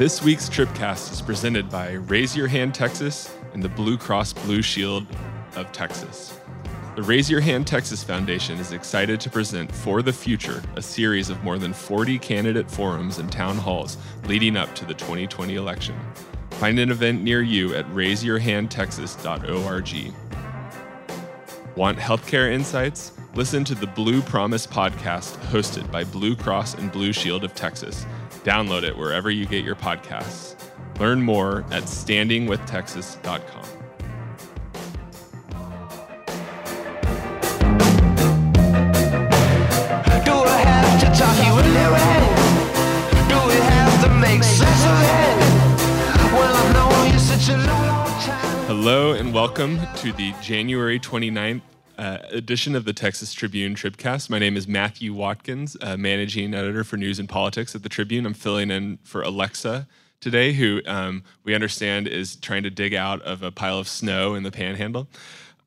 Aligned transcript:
This 0.00 0.22
week's 0.22 0.48
Tribcast 0.48 1.12
is 1.12 1.20
presented 1.20 1.68
by 1.68 1.92
Raise 1.92 2.34
Your 2.34 2.46
Hand 2.46 2.74
Texas 2.74 3.36
and 3.52 3.62
the 3.62 3.68
Blue 3.68 3.98
Cross 3.98 4.32
Blue 4.32 4.62
Shield 4.62 5.06
of 5.56 5.70
Texas. 5.72 6.40
The 6.96 7.02
Raise 7.02 7.28
Your 7.28 7.42
Hand 7.42 7.66
Texas 7.66 8.02
Foundation 8.02 8.58
is 8.58 8.72
excited 8.72 9.20
to 9.20 9.28
present 9.28 9.70
For 9.70 10.00
the 10.00 10.14
Future, 10.14 10.62
a 10.74 10.80
series 10.80 11.28
of 11.28 11.44
more 11.44 11.58
than 11.58 11.74
40 11.74 12.18
candidate 12.18 12.70
forums 12.70 13.18
and 13.18 13.30
town 13.30 13.58
halls 13.58 13.98
leading 14.24 14.56
up 14.56 14.74
to 14.76 14.86
the 14.86 14.94
2020 14.94 15.56
election. 15.56 15.94
Find 16.52 16.78
an 16.78 16.90
event 16.90 17.22
near 17.22 17.42
you 17.42 17.74
at 17.74 17.84
raiseyourhandtexas.org. 17.88 20.14
Want 21.76 21.98
healthcare 21.98 22.50
insights? 22.50 23.12
Listen 23.34 23.64
to 23.64 23.74
the 23.74 23.86
Blue 23.86 24.22
Promise 24.22 24.66
podcast 24.66 25.36
hosted 25.50 25.92
by 25.92 26.04
Blue 26.04 26.34
Cross 26.34 26.76
and 26.76 26.90
Blue 26.90 27.12
Shield 27.12 27.44
of 27.44 27.54
Texas. 27.54 28.06
Download 28.44 28.82
it 28.84 28.96
wherever 28.96 29.30
you 29.30 29.44
get 29.44 29.64
your 29.64 29.76
podcasts. 29.76 30.56
Learn 30.98 31.20
more 31.20 31.64
at 31.70 31.82
standingwithtexas.com. 31.82 33.64
Do 40.24 40.32
I 40.32 40.60
have 40.64 41.00
to 41.00 41.06
talk 41.18 41.36
you 41.44 41.52
into 41.58 41.86
it? 42.00 42.22
Do 43.28 43.36
we 43.46 43.56
have 43.60 44.04
to 44.04 44.10
make 44.20 44.42
sense 44.42 44.84
of 44.86 45.02
it? 45.02 45.36
Well, 46.32 46.56
I've 46.56 46.72
known 46.74 47.12
you 47.12 47.18
such 47.18 47.48
a. 47.50 47.58
Hello 48.66 49.12
and 49.12 49.34
welcome 49.34 49.78
to 49.96 50.12
the 50.12 50.32
January 50.40 50.98
29th 50.98 51.60
uh, 52.00 52.18
edition 52.30 52.74
of 52.74 52.86
the 52.86 52.94
Texas 52.94 53.34
Tribune 53.34 53.74
Tribcast. 53.74 54.30
My 54.30 54.38
name 54.38 54.56
is 54.56 54.66
Matthew 54.66 55.12
Watkins, 55.12 55.76
uh, 55.82 55.98
managing 55.98 56.54
editor 56.54 56.82
for 56.82 56.96
news 56.96 57.18
and 57.18 57.28
politics 57.28 57.74
at 57.74 57.82
the 57.82 57.90
Tribune. 57.90 58.24
I'm 58.24 58.32
filling 58.32 58.70
in 58.70 58.98
for 59.02 59.20
Alexa 59.20 59.86
today, 60.18 60.54
who 60.54 60.80
um, 60.86 61.22
we 61.44 61.54
understand 61.54 62.08
is 62.08 62.36
trying 62.36 62.62
to 62.62 62.70
dig 62.70 62.94
out 62.94 63.20
of 63.20 63.42
a 63.42 63.50
pile 63.50 63.78
of 63.78 63.86
snow 63.86 64.34
in 64.34 64.44
the 64.44 64.50
panhandle. 64.50 65.08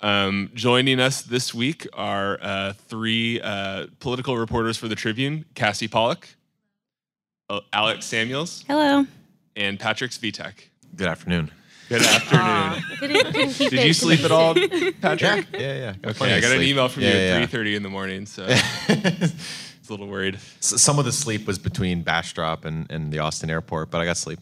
Um, 0.02 0.50
joining 0.56 1.00
us 1.00 1.22
this 1.22 1.54
week 1.54 1.88
are 1.94 2.40
uh, 2.42 2.74
three 2.74 3.40
uh, 3.40 3.86
political 4.00 4.36
reporters 4.36 4.76
for 4.76 4.88
the 4.88 4.96
Tribune 4.96 5.46
Cassie 5.54 5.88
Pollock, 5.88 6.28
Alex 7.72 8.08
Samuels, 8.08 8.66
Hello. 8.68 9.06
and 9.56 9.80
Patrick 9.80 10.10
Svitek. 10.10 10.54
Good 10.96 11.08
afternoon. 11.08 11.52
Good 11.94 12.08
afternoon. 12.08 12.84
Couldn't, 12.98 13.26
couldn't 13.34 13.58
Did 13.70 13.84
you 13.86 13.94
sleep 13.94 14.24
at 14.24 14.32
all, 14.32 14.56
Patrick? 15.02 15.46
yeah, 15.54 15.60
yeah. 15.60 15.94
Got 15.94 16.06
Okay, 16.12 16.14
plenty 16.18 16.34
I 16.34 16.38
of 16.38 16.42
got 16.42 16.52
an 16.54 16.62
email 16.64 16.90
from 16.90 17.04
Yeah, 17.04 17.10
you 17.10 17.18
yeah, 17.40 17.44
at 17.44 17.50
3:30 17.52 17.76
in 17.76 17.84
the 17.84 17.90
morning, 17.90 18.26
so 18.26 18.46
it's 18.50 19.90
a 19.90 19.92
little 19.92 20.08
worried. 20.08 20.36
S- 20.36 20.82
Some 20.82 20.98
of 20.98 21.06
the 21.06 21.12
sleep 21.12 21.46
was 21.46 21.60
between 21.60 22.02
Bastrop 22.02 22.66
and, 22.66 22.90
and 22.92 23.12
the 23.14 23.20
Austin 23.20 23.52
airport, 23.52 23.92
but 23.92 24.02
I 24.02 24.06
got 24.06 24.18
sleep. 24.18 24.40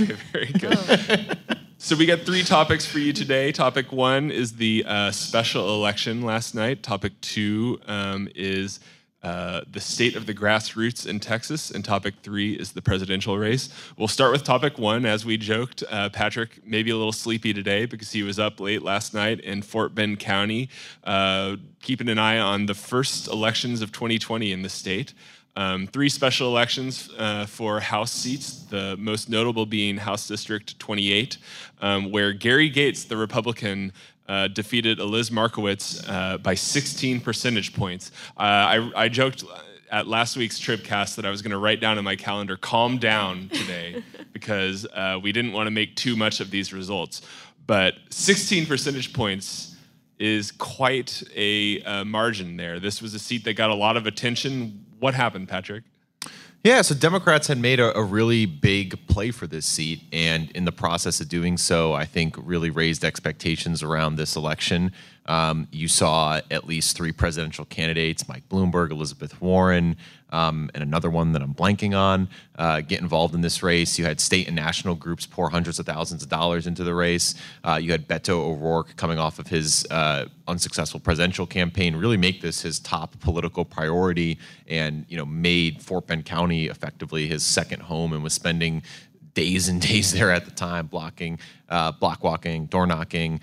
Okay, 0.00 0.14
very 0.32 0.46
good. 0.46 1.38
So 1.76 1.96
we 1.96 2.06
got 2.06 2.20
three 2.20 2.42
topics 2.42 2.86
for 2.86 2.98
you 2.98 3.12
today. 3.12 3.52
Topic 3.52 3.92
one 3.92 4.30
is 4.30 4.52
the 4.52 4.82
uh, 4.86 5.10
special 5.10 5.68
election 5.74 6.22
last 6.22 6.54
night. 6.54 6.82
Topic 6.82 7.12
two 7.20 7.78
um, 7.86 8.28
is 8.34 8.80
uh, 9.26 9.62
the 9.72 9.80
state 9.80 10.14
of 10.14 10.26
the 10.26 10.32
grassroots 10.32 11.04
in 11.04 11.18
Texas, 11.18 11.72
and 11.72 11.84
topic 11.84 12.14
three 12.22 12.52
is 12.52 12.70
the 12.70 12.80
presidential 12.80 13.36
race. 13.36 13.68
We'll 13.98 14.06
start 14.06 14.30
with 14.30 14.44
topic 14.44 14.78
one. 14.78 15.04
As 15.04 15.26
we 15.26 15.36
joked, 15.36 15.82
uh, 15.90 16.10
Patrick 16.10 16.64
maybe 16.64 16.92
a 16.92 16.96
little 16.96 17.10
sleepy 17.10 17.52
today 17.52 17.86
because 17.86 18.12
he 18.12 18.22
was 18.22 18.38
up 18.38 18.60
late 18.60 18.82
last 18.82 19.14
night 19.14 19.40
in 19.40 19.62
Fort 19.62 19.96
Bend 19.96 20.20
County, 20.20 20.68
uh, 21.02 21.56
keeping 21.82 22.08
an 22.08 22.20
eye 22.20 22.38
on 22.38 22.66
the 22.66 22.74
first 22.74 23.26
elections 23.26 23.82
of 23.82 23.90
2020 23.90 24.52
in 24.52 24.62
the 24.62 24.68
state. 24.68 25.12
Um, 25.56 25.88
three 25.88 26.08
special 26.08 26.46
elections 26.46 27.10
uh, 27.18 27.46
for 27.46 27.80
House 27.80 28.12
seats, 28.12 28.62
the 28.70 28.96
most 28.96 29.28
notable 29.28 29.66
being 29.66 29.96
House 29.96 30.28
District 30.28 30.78
28, 30.78 31.38
um, 31.80 32.12
where 32.12 32.32
Gary 32.32 32.68
Gates, 32.68 33.02
the 33.02 33.16
Republican, 33.16 33.92
uh, 34.28 34.48
defeated 34.48 34.98
Eliz 34.98 35.30
Markowitz 35.30 36.06
uh, 36.08 36.38
by 36.38 36.54
16 36.54 37.20
percentage 37.20 37.74
points. 37.74 38.10
Uh, 38.36 38.40
I, 38.40 38.92
I 38.96 39.08
joked 39.08 39.44
at 39.90 40.06
last 40.06 40.36
week's 40.36 40.60
Tribcast 40.60 41.16
that 41.16 41.24
I 41.24 41.30
was 41.30 41.42
going 41.42 41.52
to 41.52 41.58
write 41.58 41.80
down 41.80 41.98
in 41.98 42.04
my 42.04 42.16
calendar, 42.16 42.56
calm 42.56 42.98
down 42.98 43.48
today, 43.48 44.02
because 44.32 44.86
uh, 44.86 45.18
we 45.22 45.32
didn't 45.32 45.52
want 45.52 45.66
to 45.66 45.70
make 45.70 45.96
too 45.96 46.16
much 46.16 46.40
of 46.40 46.50
these 46.50 46.72
results. 46.72 47.22
But 47.66 47.94
16 48.10 48.66
percentage 48.66 49.12
points 49.12 49.76
is 50.18 50.50
quite 50.52 51.22
a 51.34 51.82
uh, 51.82 52.04
margin 52.04 52.56
there. 52.56 52.80
This 52.80 53.02
was 53.02 53.14
a 53.14 53.18
seat 53.18 53.44
that 53.44 53.54
got 53.54 53.70
a 53.70 53.74
lot 53.74 53.96
of 53.96 54.06
attention. 54.06 54.84
What 54.98 55.14
happened, 55.14 55.48
Patrick? 55.48 55.84
Yeah, 56.64 56.82
so 56.82 56.96
Democrats 56.96 57.46
had 57.46 57.58
made 57.58 57.78
a, 57.78 57.96
a 57.96 58.02
really 58.02 58.44
big 58.44 59.06
play 59.06 59.30
for 59.30 59.46
this 59.46 59.66
seat, 59.66 60.02
and 60.12 60.50
in 60.50 60.64
the 60.64 60.72
process 60.72 61.20
of 61.20 61.28
doing 61.28 61.56
so, 61.56 61.92
I 61.92 62.04
think 62.04 62.34
really 62.38 62.70
raised 62.70 63.04
expectations 63.04 63.84
around 63.84 64.16
this 64.16 64.34
election. 64.34 64.92
Um, 65.26 65.68
you 65.72 65.88
saw 65.88 66.40
at 66.50 66.66
least 66.66 66.96
three 66.96 67.12
presidential 67.12 67.64
candidates 67.64 68.28
Mike 68.28 68.48
Bloomberg, 68.48 68.90
Elizabeth 68.90 69.40
Warren, 69.40 69.96
um, 70.30 70.70
and 70.74 70.82
another 70.82 71.08
one 71.10 71.32
that 71.32 71.42
I'm 71.42 71.54
blanking 71.54 71.96
on 71.96 72.28
uh, 72.56 72.80
get 72.80 73.00
involved 73.00 73.34
in 73.34 73.40
this 73.40 73.62
race. 73.62 73.98
You 73.98 74.04
had 74.04 74.20
state 74.20 74.46
and 74.46 74.56
national 74.56 74.94
groups 74.94 75.26
pour 75.26 75.50
hundreds 75.50 75.78
of 75.78 75.86
thousands 75.86 76.22
of 76.22 76.28
dollars 76.28 76.66
into 76.66 76.84
the 76.84 76.94
race. 76.94 77.34
Uh, 77.64 77.78
you 77.80 77.92
had 77.92 78.08
Beto 78.08 78.30
O'Rourke 78.30 78.96
coming 78.96 79.18
off 79.18 79.38
of 79.38 79.46
his 79.46 79.86
uh, 79.90 80.26
unsuccessful 80.48 81.00
presidential 81.00 81.46
campaign, 81.46 81.94
really 81.96 82.16
make 82.16 82.40
this 82.40 82.62
his 82.62 82.78
top 82.80 83.18
political 83.20 83.64
priority, 83.64 84.38
and 84.66 85.04
you 85.08 85.16
know 85.16 85.26
made 85.26 85.82
Fort 85.82 86.06
Bend 86.06 86.24
County 86.24 86.66
effectively 86.66 87.26
his 87.26 87.44
second 87.44 87.82
home, 87.82 88.12
and 88.12 88.22
was 88.22 88.32
spending 88.32 88.82
days 89.34 89.68
and 89.68 89.80
days 89.88 90.12
there 90.12 90.30
at 90.30 90.44
the 90.44 90.50
time, 90.50 90.86
blocking, 90.86 91.38
uh, 91.68 91.92
block 91.92 92.24
walking, 92.24 92.66
door 92.66 92.86
knocking. 92.86 93.40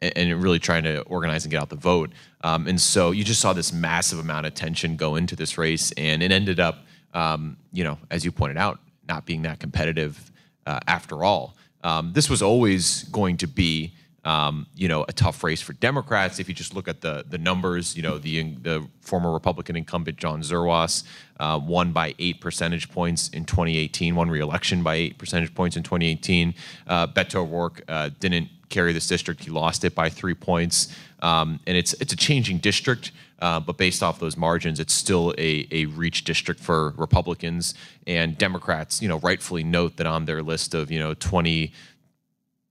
And 0.00 0.12
and 0.16 0.42
really 0.42 0.58
trying 0.58 0.84
to 0.84 1.00
organize 1.02 1.44
and 1.44 1.50
get 1.50 1.60
out 1.60 1.70
the 1.70 1.76
vote. 1.76 2.10
Um, 2.42 2.66
and 2.66 2.80
so 2.80 3.12
you 3.12 3.24
just 3.24 3.40
saw 3.40 3.52
this 3.52 3.72
massive 3.72 4.18
amount 4.18 4.46
of 4.46 4.54
tension 4.54 4.96
go 4.96 5.16
into 5.16 5.34
this 5.34 5.56
race, 5.56 5.90
and 5.92 6.22
it 6.22 6.30
ended 6.30 6.60
up, 6.60 6.84
um, 7.14 7.56
you 7.72 7.82
know, 7.82 7.98
as 8.10 8.24
you 8.24 8.30
pointed 8.30 8.58
out, 8.58 8.78
not 9.08 9.24
being 9.24 9.42
that 9.42 9.58
competitive 9.58 10.30
uh, 10.66 10.80
after 10.86 11.24
all. 11.24 11.56
Um, 11.82 12.12
this 12.12 12.28
was 12.28 12.42
always 12.42 13.04
going 13.04 13.36
to 13.38 13.46
be, 13.46 13.94
um, 14.24 14.66
you 14.74 14.88
know, 14.88 15.04
a 15.08 15.12
tough 15.12 15.44
race 15.44 15.62
for 15.62 15.72
Democrats. 15.74 16.40
If 16.40 16.48
you 16.48 16.54
just 16.54 16.74
look 16.74 16.88
at 16.88 17.00
the 17.00 17.24
the 17.28 17.38
numbers, 17.38 17.96
you 17.96 18.02
know, 18.02 18.18
the 18.18 18.54
the 18.54 18.86
former 19.00 19.32
Republican 19.32 19.76
incumbent 19.76 20.18
John 20.18 20.42
Zerwas 20.42 21.04
uh, 21.38 21.60
won 21.62 21.92
by 21.92 22.14
eight 22.18 22.40
percentage 22.40 22.90
points 22.90 23.28
in 23.28 23.44
2018, 23.44 24.16
won 24.16 24.28
re-election 24.28 24.82
by 24.82 24.96
eight 24.96 25.18
percentage 25.18 25.54
points 25.54 25.76
in 25.76 25.84
2018. 25.84 26.54
Uh, 26.86 27.06
Beto 27.06 27.36
O'Rourke 27.36 27.82
uh, 27.88 28.10
didn't 28.18 28.48
carry 28.68 28.92
this 28.92 29.06
district. 29.06 29.44
He 29.44 29.50
lost 29.50 29.84
it 29.84 29.94
by 29.94 30.08
three 30.08 30.34
points, 30.34 30.94
um, 31.20 31.60
and 31.66 31.76
it's 31.76 31.92
it's 31.94 32.12
a 32.12 32.16
changing 32.16 32.58
district. 32.58 33.12
Uh, 33.38 33.60
but 33.60 33.76
based 33.76 34.02
off 34.02 34.18
those 34.18 34.36
margins, 34.36 34.80
it's 34.80 34.94
still 34.94 35.34
a, 35.36 35.68
a 35.70 35.84
reach 35.86 36.24
district 36.24 36.58
for 36.58 36.94
Republicans 36.96 37.74
and 38.06 38.38
Democrats. 38.38 39.02
You 39.02 39.08
know, 39.08 39.18
rightfully 39.18 39.62
note 39.62 39.96
that 39.98 40.06
on 40.06 40.24
their 40.24 40.42
list 40.42 40.74
of 40.74 40.90
you 40.90 40.98
know 40.98 41.14
20 41.14 41.72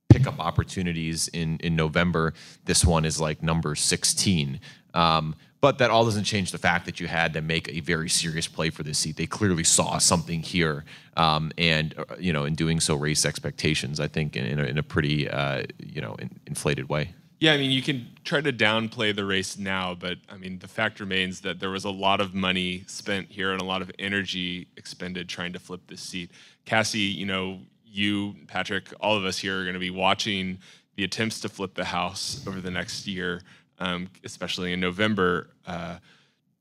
pickup 0.09 0.39
opportunities 0.39 1.27
in 1.29 1.57
in 1.59 1.75
November, 1.75 2.33
this 2.65 2.83
one 2.83 3.05
is 3.05 3.19
like 3.19 3.43
number 3.43 3.75
16. 3.75 4.59
Um, 4.93 5.35
but 5.61 5.77
that 5.79 5.89
all 5.89 6.05
doesn't 6.05 6.25
change 6.25 6.51
the 6.51 6.57
fact 6.57 6.85
that 6.85 6.99
you 6.99 7.07
had 7.07 7.33
to 7.33 7.41
make 7.41 7.69
a 7.69 7.79
very 7.79 8.09
serious 8.09 8.47
play 8.47 8.69
for 8.69 8.83
this 8.83 8.99
seat. 8.99 9.17
They 9.17 9.25
clearly 9.25 9.63
saw 9.63 9.97
something 9.97 10.41
here, 10.41 10.85
um, 11.17 11.51
and 11.57 11.95
uh, 11.97 12.15
you 12.19 12.33
know, 12.33 12.45
in 12.45 12.55
doing 12.55 12.79
so, 12.79 12.95
raised 12.95 13.25
expectations. 13.25 13.99
I 13.99 14.07
think 14.07 14.35
in, 14.35 14.45
in, 14.45 14.59
a, 14.59 14.63
in 14.63 14.77
a 14.77 14.83
pretty 14.83 15.29
uh, 15.29 15.63
you 15.79 16.01
know 16.01 16.15
in, 16.15 16.29
inflated 16.45 16.89
way. 16.89 17.13
Yeah, 17.39 17.53
I 17.53 17.57
mean, 17.57 17.71
you 17.71 17.81
can 17.81 18.07
try 18.23 18.39
to 18.39 18.53
downplay 18.53 19.13
the 19.13 19.25
race 19.25 19.57
now, 19.57 19.93
but 19.93 20.17
I 20.29 20.37
mean, 20.37 20.59
the 20.59 20.69
fact 20.69 20.99
remains 20.99 21.41
that 21.41 21.59
there 21.59 21.69
was 21.69 21.83
a 21.83 21.89
lot 21.89 22.21
of 22.21 22.33
money 22.33 22.85
spent 22.87 23.29
here 23.29 23.51
and 23.51 23.61
a 23.61 23.65
lot 23.65 23.81
of 23.81 23.91
energy 23.99 24.67
expended 24.77 25.27
trying 25.27 25.51
to 25.53 25.59
flip 25.59 25.81
this 25.87 26.01
seat. 26.01 26.31
Cassie, 26.63 26.99
you 26.99 27.25
know, 27.25 27.59
you, 27.85 28.35
Patrick, 28.47 28.93
all 29.01 29.17
of 29.17 29.25
us 29.25 29.37
here 29.37 29.59
are 29.59 29.63
going 29.63 29.73
to 29.73 29.79
be 29.79 29.89
watching 29.89 30.59
the 30.95 31.03
attempts 31.03 31.41
to 31.41 31.49
flip 31.49 31.73
the 31.75 31.85
House 31.85 32.41
over 32.47 32.61
the 32.61 32.71
next 32.71 33.05
year, 33.05 33.41
um, 33.79 34.09
especially 34.23 34.73
in 34.73 34.79
November. 34.79 35.49
Uh, 35.65 35.97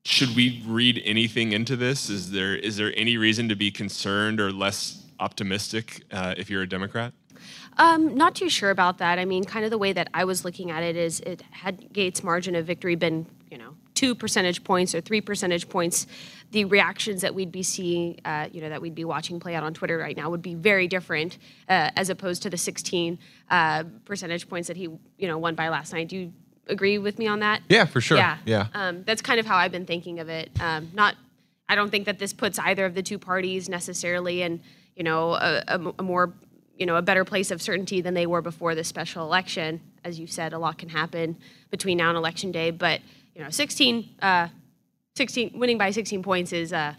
should 0.05 0.37
we 0.37 0.63
read 0.67 1.01
anything 1.05 1.53
into 1.53 1.77
this? 1.77 2.11
Is 2.11 2.31
there 2.31 2.55
is 2.55 2.77
there 2.77 2.93
any 2.97 3.17
reason 3.17 3.49
to 3.49 3.57
be 3.57 3.71
concerned 3.71 4.41
or 4.41 4.53
less 4.53 5.03
optimistic 5.19 6.03
uh, 6.13 6.35
if 6.37 6.51
you're 6.51 6.63
a 6.63 6.69
Democrat? 6.69 7.13
Um, 7.77 8.15
not 8.15 8.35
too 8.35 8.49
sure 8.49 8.71
about 8.71 8.99
that. 8.99 9.19
I 9.19 9.25
mean, 9.25 9.45
kind 9.45 9.65
of 9.65 9.71
the 9.71 9.79
way 9.79 9.93
that 9.93 10.09
I 10.15 10.25
was 10.25 10.45
looking 10.45 10.71
at 10.71 10.83
it 10.83 10.97
is 10.97 11.21
it 11.21 11.43
had 11.51 11.93
Gates' 11.93 12.23
margin 12.23 12.55
of 12.55 12.67
victory 12.67 12.95
been, 12.95 13.27
you 13.51 13.59
know, 13.59 13.75
two 13.95 14.15
percentage 14.15 14.63
points 14.65 14.95
or 14.95 15.01
three 15.01 15.21
percentage 15.21 15.69
points, 15.69 16.07
the 16.51 16.65
reactions 16.65 17.23
that 17.23 17.35
we'd 17.35 17.51
be 17.51 17.63
seeing, 17.63 18.21
uh, 18.25 18.49
you 18.53 18.61
know, 18.61 18.69
that 18.69 18.81
we'd 18.81 18.95
be 18.95 19.05
watching 19.05 19.41
play 19.41 19.55
out 19.55 19.65
on 19.65 19.75
Twitter 19.75 19.99
right 19.99 20.17
now 20.17 20.31
would 20.31 20.43
be 20.43 20.55
very 20.55 20.87
different 20.87 21.39
uh, 21.69 21.91
as 21.97 22.11
opposed 22.11 22.43
to 22.43 22.51
the 22.51 22.57
16 22.57 23.19
uh, 23.51 23.85
percentage 24.05 24.49
points 24.49 24.69
that 24.69 24.77
he, 24.77 24.85
you 25.19 25.29
know, 25.29 25.39
won 25.39 25.55
by 25.55 25.69
last 25.69 25.93
night. 25.93 26.09
Do 26.09 26.17
you 26.17 26.33
agree 26.67 26.99
with 26.99 27.19
me 27.19 27.27
on 27.27 27.41
that? 27.41 27.63
Yeah, 27.69 27.85
for 27.85 28.01
sure. 28.01 28.17
Yeah. 28.17 28.39
Yeah. 28.45 28.67
Um, 28.75 29.03
that's 29.05 29.23
kind 29.23 29.41
of 29.41 29.47
how 29.47 29.57
I've 29.57 29.73
been 29.73 29.87
thinking 29.87 30.21
of 30.21 30.29
it. 30.29 30.51
Um, 30.61 30.91
not, 30.95 31.17
I 31.69 31.75
don't 31.75 31.91
think 31.91 32.07
that 32.07 32.19
this 32.19 32.33
puts 32.33 32.59
either 32.59 32.85
of 32.85 32.95
the 32.95 33.03
two 33.03 33.19
parties 33.19 33.69
necessarily 33.69 34.43
in, 34.43 34.61
you 34.97 35.03
know, 35.03 35.35
a, 35.35 35.63
a, 35.67 35.95
a 35.99 36.03
more, 36.03 36.33
you 36.77 36.87
know, 36.87 36.97
a 36.97 37.03
better 37.03 37.25
place 37.25 37.51
of 37.51 37.63
certainty 37.63 38.01
than 38.01 38.15
they 38.15 38.27
were 38.27 38.43
before 38.43 38.75
the 38.75 38.85
special 38.85 39.25
election. 39.25 39.81
As 40.05 40.19
you 40.19 40.27
said, 40.27 40.53
a 40.53 40.59
lot 40.59 40.79
can 40.79 40.89
happen 40.89 41.37
between 41.71 41.99
now 41.99 42.09
and 42.11 42.19
election 42.19 42.53
day, 42.53 42.71
but 42.71 43.01
you 43.35 43.43
know, 43.43 43.51
16, 43.51 44.09
uh, 44.23 44.49
16 45.17 45.59
winning 45.59 45.79
by 45.79 45.91
16 45.91 46.23
points 46.23 46.53
is 46.53 46.73
uh, 46.73 46.95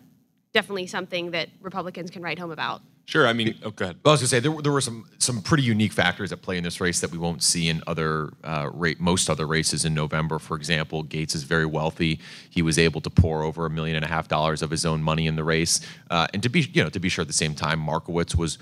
definitely 0.54 0.88
something 0.88 1.32
that 1.32 1.50
Republicans 1.62 2.12
can 2.12 2.22
write 2.22 2.40
home 2.40 2.52
about. 2.52 2.82
Sure. 3.08 3.28
I 3.28 3.34
mean, 3.34 3.54
oh, 3.64 3.70
go 3.70 3.86
ahead. 3.86 3.98
I 4.04 4.10
was 4.10 4.22
gonna 4.22 4.28
say 4.28 4.40
there, 4.40 4.62
there 4.64 4.72
were 4.72 4.82
some 4.82 5.08
some 5.20 5.42
pretty 5.44 5.62
unique 5.62 5.94
factors 5.94 6.32
at 6.32 6.42
play 6.42 6.58
in 6.58 6.64
this 6.64 6.82
race 6.82 7.02
that 7.02 7.12
we 7.12 7.20
won't 7.20 7.44
see 7.44 7.70
in 7.70 7.84
other 7.86 8.32
uh, 8.44 8.70
rate 8.74 9.00
most 9.00 9.30
other 9.30 9.46
races 9.46 9.86
in 9.86 9.94
November. 9.94 10.40
For 10.40 10.58
example, 10.58 11.04
Gates 11.04 11.36
is 11.36 11.44
very 11.44 11.68
wealthy. 11.68 12.20
He 12.50 12.64
was 12.64 12.80
able 12.80 13.02
to 13.02 13.12
pour 13.12 13.44
over 13.44 13.68
a 13.68 13.70
million 13.70 13.96
and 13.96 14.04
a 14.04 14.08
half 14.08 14.28
dollars 14.28 14.64
of 14.64 14.72
his 14.72 14.86
own 14.88 15.04
money 15.04 15.28
in 15.28 15.36
the 15.36 15.44
race, 15.44 15.82
uh, 16.10 16.26
and 16.34 16.42
to 16.42 16.50
be 16.50 16.62
you 16.62 16.84
know 16.84 16.90
to 16.90 17.00
be 17.00 17.10
sure 17.10 17.22
at 17.22 17.28
the 17.28 17.34
same 17.34 17.54
time, 17.54 17.80
Markowitz 17.80 18.36
was 18.36 18.58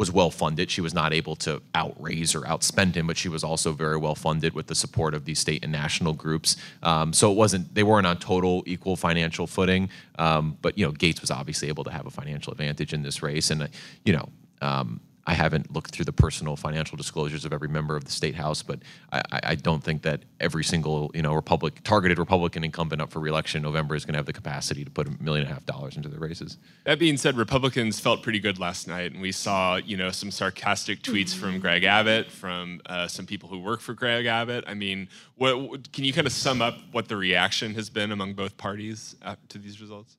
was 0.00 0.10
well 0.10 0.30
funded. 0.30 0.70
She 0.70 0.80
was 0.80 0.94
not 0.94 1.12
able 1.12 1.36
to 1.36 1.60
outraise 1.74 2.34
or 2.34 2.40
outspend 2.40 2.94
him, 2.94 3.06
but 3.06 3.18
she 3.18 3.28
was 3.28 3.44
also 3.44 3.72
very 3.72 3.98
well 3.98 4.14
funded 4.14 4.54
with 4.54 4.66
the 4.66 4.74
support 4.74 5.12
of 5.12 5.26
these 5.26 5.38
state 5.38 5.62
and 5.62 5.70
national 5.70 6.14
groups. 6.14 6.56
Um, 6.82 7.12
so 7.12 7.30
it 7.30 7.34
wasn't 7.36 7.74
they 7.74 7.82
weren't 7.82 8.06
on 8.06 8.16
total 8.16 8.64
equal 8.66 8.96
financial 8.96 9.46
footing. 9.46 9.90
Um, 10.18 10.56
but 10.62 10.78
you 10.78 10.86
know, 10.86 10.92
Gates 10.92 11.20
was 11.20 11.30
obviously 11.30 11.68
able 11.68 11.84
to 11.84 11.90
have 11.90 12.06
a 12.06 12.10
financial 12.10 12.50
advantage 12.50 12.94
in 12.94 13.02
this 13.02 13.22
race, 13.22 13.50
and 13.50 13.62
uh, 13.62 13.66
you 14.04 14.14
know. 14.14 14.28
Um, 14.62 15.00
I 15.30 15.34
haven't 15.34 15.72
looked 15.72 15.92
through 15.92 16.06
the 16.06 16.12
personal 16.12 16.56
financial 16.56 16.96
disclosures 16.96 17.44
of 17.44 17.52
every 17.52 17.68
member 17.68 17.94
of 17.94 18.04
the 18.04 18.10
state 18.10 18.34
house, 18.34 18.64
but 18.64 18.80
I, 19.12 19.22
I 19.30 19.54
don't 19.54 19.80
think 19.80 20.02
that 20.02 20.24
every 20.40 20.64
single 20.64 21.08
you 21.14 21.22
know 21.22 21.34
Republic 21.34 21.84
targeted 21.84 22.18
Republican 22.18 22.64
incumbent 22.64 23.00
up 23.00 23.12
for 23.12 23.20
reelection 23.20 23.58
in 23.58 23.62
November 23.62 23.94
is 23.94 24.04
going 24.04 24.14
to 24.14 24.18
have 24.18 24.26
the 24.26 24.32
capacity 24.32 24.84
to 24.84 24.90
put 24.90 25.06
a 25.06 25.22
million 25.22 25.44
and 25.44 25.52
a 25.52 25.54
half 25.54 25.64
dollars 25.66 25.96
into 25.96 26.08
the 26.08 26.18
races. 26.18 26.58
That 26.84 26.98
being 26.98 27.16
said, 27.16 27.36
Republicans 27.36 28.00
felt 28.00 28.24
pretty 28.24 28.40
good 28.40 28.58
last 28.58 28.88
night, 28.88 29.12
and 29.12 29.22
we 29.22 29.30
saw 29.30 29.76
you 29.76 29.96
know 29.96 30.10
some 30.10 30.32
sarcastic 30.32 31.00
tweets 31.02 31.32
from 31.32 31.60
Greg 31.60 31.84
Abbott, 31.84 32.28
from 32.28 32.80
uh, 32.86 33.06
some 33.06 33.24
people 33.24 33.48
who 33.48 33.60
work 33.60 33.80
for 33.80 33.94
Greg 33.94 34.26
Abbott. 34.26 34.64
I 34.66 34.74
mean, 34.74 35.08
what, 35.36 35.92
can 35.92 36.02
you 36.02 36.12
kind 36.12 36.26
of 36.26 36.32
sum 36.32 36.60
up 36.60 36.74
what 36.90 37.06
the 37.06 37.16
reaction 37.16 37.74
has 37.74 37.88
been 37.88 38.10
among 38.10 38.34
both 38.34 38.56
parties 38.56 39.14
uh, 39.22 39.36
to 39.50 39.58
these 39.58 39.80
results? 39.80 40.16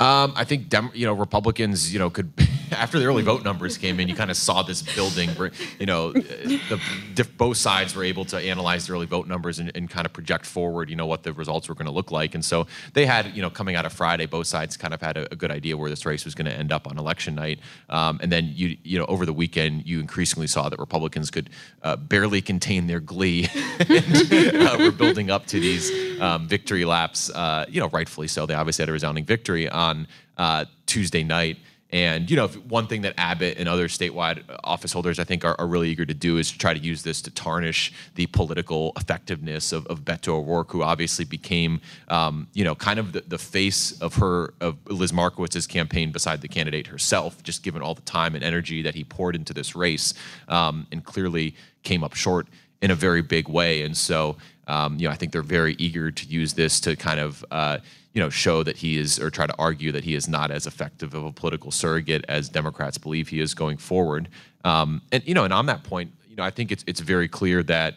Um, 0.00 0.32
I 0.34 0.42
think 0.42 0.68
Dem- 0.68 0.90
you 0.94 1.06
know 1.06 1.12
Republicans, 1.12 1.92
you 1.92 2.00
know, 2.00 2.10
could 2.10 2.34
after 2.78 2.98
the 2.98 3.06
early 3.06 3.22
vote 3.22 3.44
numbers 3.44 3.78
came 3.78 4.00
in, 4.00 4.08
you 4.08 4.14
kind 4.14 4.30
of 4.30 4.36
saw 4.36 4.62
this 4.62 4.82
building. 4.82 5.30
where, 5.30 5.50
You 5.78 5.86
know, 5.86 6.12
the 6.12 7.28
both 7.36 7.56
sides 7.56 7.94
were 7.94 8.04
able 8.04 8.24
to 8.26 8.38
analyze 8.38 8.86
the 8.86 8.92
early 8.92 9.06
vote 9.06 9.26
numbers 9.26 9.58
and, 9.58 9.70
and 9.74 9.88
kind 9.88 10.06
of 10.06 10.12
project 10.12 10.46
forward, 10.46 10.90
you 10.90 10.96
know, 10.96 11.06
what 11.06 11.22
the 11.22 11.32
results 11.32 11.68
were 11.68 11.74
going 11.74 11.86
to 11.86 11.92
look 11.92 12.10
like. 12.10 12.34
And 12.34 12.44
so 12.44 12.66
they 12.92 13.06
had, 13.06 13.34
you 13.34 13.42
know, 13.42 13.50
coming 13.50 13.76
out 13.76 13.86
of 13.86 13.92
Friday, 13.92 14.26
both 14.26 14.46
sides 14.46 14.76
kind 14.76 14.94
of 14.94 15.00
had 15.00 15.16
a, 15.16 15.32
a 15.32 15.36
good 15.36 15.50
idea 15.50 15.76
where 15.76 15.90
this 15.90 16.04
race 16.06 16.24
was 16.24 16.34
going 16.34 16.46
to 16.46 16.52
end 16.52 16.72
up 16.72 16.86
on 16.86 16.98
election 16.98 17.34
night. 17.34 17.60
Um, 17.88 18.18
and 18.22 18.30
then 18.30 18.52
you, 18.54 18.76
you 18.82 18.98
know, 18.98 19.06
over 19.06 19.26
the 19.26 19.32
weekend, 19.32 19.86
you 19.86 20.00
increasingly 20.00 20.46
saw 20.46 20.68
that 20.68 20.78
Republicans 20.78 21.30
could 21.30 21.50
uh, 21.82 21.96
barely 21.96 22.42
contain 22.42 22.86
their 22.86 23.00
glee. 23.00 23.48
and, 23.78 24.56
uh, 24.56 24.76
were 24.78 24.90
building 24.90 25.30
up 25.30 25.46
to 25.46 25.60
these 25.60 25.90
um, 26.20 26.48
victory 26.48 26.84
laps. 26.84 27.30
Uh, 27.30 27.64
you 27.68 27.80
know, 27.80 27.88
rightfully 27.88 28.28
so. 28.28 28.46
They 28.46 28.54
obviously 28.54 28.82
had 28.82 28.88
a 28.88 28.92
resounding 28.92 29.24
victory 29.24 29.68
on 29.68 30.06
uh, 30.36 30.64
Tuesday 30.86 31.24
night. 31.24 31.58
And 31.94 32.28
you 32.28 32.36
know, 32.36 32.48
one 32.48 32.88
thing 32.88 33.02
that 33.02 33.14
Abbott 33.18 33.56
and 33.56 33.68
other 33.68 33.86
statewide 33.86 34.42
office 34.64 34.92
holders, 34.92 35.20
I 35.20 35.24
think, 35.24 35.44
are, 35.44 35.54
are 35.60 35.66
really 35.68 35.90
eager 35.90 36.04
to 36.04 36.12
do 36.12 36.38
is 36.38 36.50
to 36.50 36.58
try 36.58 36.74
to 36.74 36.80
use 36.80 37.04
this 37.04 37.22
to 37.22 37.30
tarnish 37.30 37.92
the 38.16 38.26
political 38.26 38.92
effectiveness 38.96 39.72
of, 39.72 39.86
of 39.86 40.00
Beto 40.00 40.40
O'Rourke, 40.40 40.72
who 40.72 40.82
obviously 40.82 41.24
became, 41.24 41.80
um, 42.08 42.48
you 42.52 42.64
know, 42.64 42.74
kind 42.74 42.98
of 42.98 43.12
the, 43.12 43.20
the 43.20 43.38
face 43.38 43.96
of 44.00 44.16
her 44.16 44.54
of 44.60 44.76
Liz 44.88 45.12
Markowitz's 45.12 45.68
campaign 45.68 46.10
beside 46.10 46.40
the 46.40 46.48
candidate 46.48 46.88
herself, 46.88 47.40
just 47.44 47.62
given 47.62 47.80
all 47.80 47.94
the 47.94 48.02
time 48.02 48.34
and 48.34 48.42
energy 48.42 48.82
that 48.82 48.96
he 48.96 49.04
poured 49.04 49.36
into 49.36 49.54
this 49.54 49.76
race, 49.76 50.14
um, 50.48 50.88
and 50.90 51.04
clearly 51.04 51.54
came 51.84 52.02
up 52.02 52.14
short 52.14 52.48
in 52.82 52.90
a 52.90 52.96
very 52.96 53.22
big 53.22 53.48
way. 53.48 53.82
And 53.82 53.96
so, 53.96 54.36
um, 54.66 54.98
you 54.98 55.06
know, 55.06 55.12
I 55.12 55.16
think 55.16 55.32
they're 55.32 55.42
very 55.42 55.74
eager 55.78 56.10
to 56.10 56.26
use 56.26 56.54
this 56.54 56.80
to 56.80 56.96
kind 56.96 57.20
of, 57.20 57.44
uh, 57.50 57.78
you 58.12 58.20
know, 58.20 58.30
show 58.30 58.62
that 58.62 58.76
he 58.76 58.98
is, 58.98 59.18
or 59.18 59.30
try 59.30 59.46
to 59.46 59.54
argue 59.58 59.92
that 59.92 60.04
he 60.04 60.14
is 60.14 60.28
not 60.28 60.50
as 60.50 60.66
effective 60.66 61.14
of 61.14 61.24
a 61.24 61.32
political 61.32 61.70
surrogate 61.70 62.24
as 62.28 62.48
Democrats 62.48 62.98
believe 62.98 63.28
he 63.28 63.40
is 63.40 63.54
going 63.54 63.76
forward. 63.76 64.28
Um, 64.64 65.02
and 65.12 65.26
you 65.26 65.34
know, 65.34 65.44
and 65.44 65.52
on 65.52 65.66
that 65.66 65.82
point, 65.82 66.12
you 66.28 66.36
know, 66.36 66.44
I 66.44 66.50
think 66.50 66.72
it's 66.72 66.84
it's 66.86 67.00
very 67.00 67.28
clear 67.28 67.62
that 67.64 67.94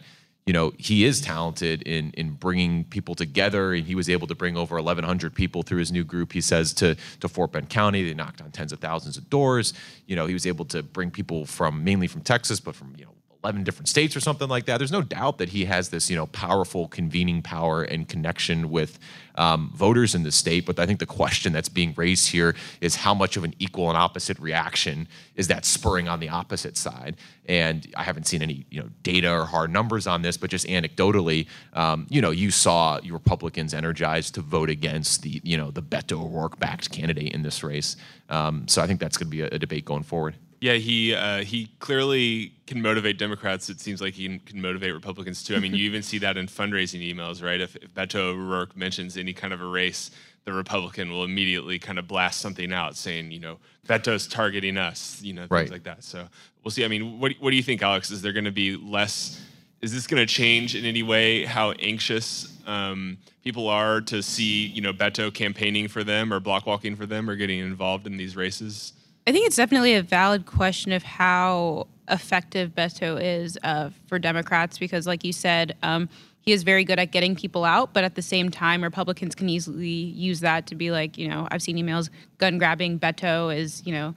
you 0.48 0.54
know 0.54 0.72
he 0.78 1.04
is 1.04 1.20
talented 1.20 1.82
in 1.82 2.10
in 2.12 2.30
bringing 2.30 2.84
people 2.84 3.14
together 3.14 3.74
and 3.74 3.84
he 3.84 3.94
was 3.94 4.08
able 4.08 4.26
to 4.26 4.34
bring 4.34 4.56
over 4.56 4.76
1100 4.76 5.34
people 5.34 5.62
through 5.62 5.78
his 5.78 5.92
new 5.92 6.04
group 6.04 6.32
he 6.32 6.40
says 6.40 6.72
to 6.72 6.96
to 7.20 7.28
Fort 7.28 7.52
Bend 7.52 7.68
County 7.68 8.02
they 8.02 8.14
knocked 8.14 8.40
on 8.40 8.50
tens 8.50 8.72
of 8.72 8.78
thousands 8.78 9.18
of 9.18 9.28
doors 9.28 9.74
you 10.06 10.16
know 10.16 10.24
he 10.24 10.32
was 10.32 10.46
able 10.46 10.64
to 10.64 10.82
bring 10.82 11.10
people 11.10 11.44
from 11.44 11.84
mainly 11.84 12.06
from 12.06 12.22
Texas 12.22 12.60
but 12.60 12.74
from 12.74 12.94
you 12.96 13.04
know 13.04 13.12
11 13.44 13.62
different 13.62 13.88
states 13.88 14.16
or 14.16 14.20
something 14.20 14.48
like 14.48 14.66
that. 14.66 14.78
There's 14.78 14.92
no 14.92 15.02
doubt 15.02 15.38
that 15.38 15.50
he 15.50 15.64
has 15.66 15.90
this 15.90 16.10
you 16.10 16.16
know 16.16 16.26
powerful 16.26 16.88
convening 16.88 17.42
power 17.42 17.82
and 17.82 18.08
connection 18.08 18.70
with 18.70 18.98
um, 19.36 19.70
voters 19.74 20.16
in 20.16 20.24
the 20.24 20.32
state 20.32 20.66
but 20.66 20.80
i 20.80 20.84
think 20.84 20.98
the 20.98 21.06
question 21.06 21.52
that's 21.52 21.68
being 21.68 21.94
raised 21.96 22.30
here 22.30 22.56
is 22.80 22.96
how 22.96 23.14
much 23.14 23.36
of 23.36 23.44
an 23.44 23.54
equal 23.60 23.88
and 23.88 23.96
opposite 23.96 24.38
reaction 24.40 25.06
is 25.36 25.46
that 25.46 25.64
spurring 25.64 26.08
on 26.08 26.18
the 26.18 26.28
opposite 26.28 26.76
side? 26.76 27.16
And 27.46 27.86
i 27.96 28.02
haven't 28.02 28.26
seen 28.26 28.42
any 28.42 28.66
you 28.70 28.80
know 28.80 28.88
data 29.02 29.32
or 29.32 29.44
hard 29.44 29.70
numbers 29.70 30.06
on 30.06 30.22
this 30.22 30.36
but 30.36 30.50
just 30.50 30.66
anecdotally 30.66 31.46
um, 31.74 32.06
you 32.10 32.20
know 32.20 32.30
you 32.30 32.50
saw 32.50 32.98
republicans 33.08 33.72
energized 33.72 34.34
to 34.34 34.40
vote 34.40 34.68
against 34.68 35.22
the 35.22 35.40
you 35.44 35.56
know 35.56 35.70
the 35.70 35.82
beto 35.82 36.24
o'rourke 36.24 36.58
backed 36.58 36.90
candidate 36.90 37.32
in 37.32 37.42
this 37.42 37.62
race. 37.62 37.96
Um, 38.28 38.66
so 38.66 38.82
i 38.82 38.86
think 38.86 38.98
that's 38.98 39.16
going 39.16 39.30
to 39.30 39.36
be 39.36 39.42
a, 39.42 39.46
a 39.46 39.58
debate 39.58 39.84
going 39.84 40.02
forward 40.02 40.34
Yeah, 40.60 40.74
he 40.74 41.14
uh, 41.14 41.44
he 41.44 41.70
clearly 41.78 42.52
can 42.66 42.82
motivate 42.82 43.16
Democrats. 43.18 43.70
It 43.70 43.80
seems 43.80 44.00
like 44.00 44.14
he 44.14 44.38
can, 44.40 44.60
motivate 44.60 44.92
Republicans 44.92 45.44
too. 45.44 45.54
I 45.54 45.60
mean, 45.60 45.72
you 45.74 45.84
even 45.84 46.02
see 46.02 46.18
that 46.18 46.36
in 46.36 46.46
fundraising 46.48 47.00
emails, 47.14 47.42
right? 47.42 47.60
If, 47.60 47.76
if 47.76 47.94
Beto 47.94 48.16
O'Rourke 48.32 48.76
mentions 48.76 49.16
any 49.16 49.32
kind 49.32 49.52
of 49.52 49.60
a 49.60 49.66
race, 49.66 50.10
the 50.44 50.52
Republican 50.52 51.10
will 51.10 51.22
immediately 51.22 51.78
kind 51.78 51.98
of 51.98 52.08
blast 52.08 52.40
something 52.40 52.72
out 52.72 52.96
saying, 52.96 53.30
you 53.30 53.38
know, 53.38 53.58
Beto's 53.86 54.26
targeting 54.26 54.76
us, 54.76 55.22
you 55.22 55.32
know, 55.32 55.42
things 55.42 55.50
Right. 55.52 55.70
like 55.70 55.84
that. 55.84 56.02
So 56.02 56.26
we'll 56.64 56.72
see. 56.72 56.84
I 56.84 56.88
mean, 56.88 57.20
what 57.20 57.32
what 57.38 57.50
do 57.50 57.56
you 57.56 57.62
think, 57.62 57.80
Alex? 57.82 58.10
Is 58.10 58.20
there 58.20 58.32
going 58.32 58.44
to 58.44 58.50
be 58.50 58.76
less? 58.76 59.40
Is 59.80 59.94
this 59.94 60.08
going 60.08 60.20
to 60.20 60.26
change 60.26 60.74
in 60.74 60.84
any 60.84 61.04
way 61.04 61.44
how 61.44 61.70
anxious 61.72 62.52
um, 62.66 63.16
people 63.44 63.68
are 63.68 64.00
to 64.00 64.24
see, 64.24 64.66
you 64.66 64.80
know, 64.80 64.92
Beto 64.92 65.32
campaigning 65.32 65.86
for 65.86 66.02
them 66.02 66.32
or 66.32 66.40
block 66.40 66.66
walking 66.66 66.96
for 66.96 67.06
them 67.06 67.30
or 67.30 67.36
getting 67.36 67.60
involved 67.60 68.04
in 68.08 68.16
these 68.16 68.34
races? 68.34 68.92
I 69.28 69.30
think 69.30 69.46
it's 69.46 69.56
definitely 69.56 69.92
a 69.92 70.00
valid 70.00 70.46
question 70.46 70.90
of 70.90 71.02
how 71.02 71.86
effective 72.08 72.74
Beto 72.74 73.20
is 73.22 73.58
uh, 73.62 73.90
for 74.06 74.18
Democrats 74.18 74.78
because, 74.78 75.06
like 75.06 75.22
you 75.22 75.34
said, 75.34 75.76
um, 75.82 76.08
he 76.40 76.52
is 76.52 76.62
very 76.62 76.82
good 76.82 76.98
at 76.98 77.10
getting 77.12 77.36
people 77.36 77.66
out, 77.66 77.92
but 77.92 78.04
at 78.04 78.14
the 78.14 78.22
same 78.22 78.50
time, 78.50 78.82
Republicans 78.82 79.34
can 79.34 79.50
easily 79.50 79.86
use 79.86 80.40
that 80.40 80.66
to 80.68 80.74
be 80.74 80.90
like, 80.90 81.18
you 81.18 81.28
know, 81.28 81.46
I've 81.50 81.60
seen 81.60 81.76
emails 81.76 82.08
gun 82.38 82.56
grabbing 82.56 82.98
Beto 82.98 83.54
is, 83.54 83.82
you 83.84 83.92
know, 83.92 84.14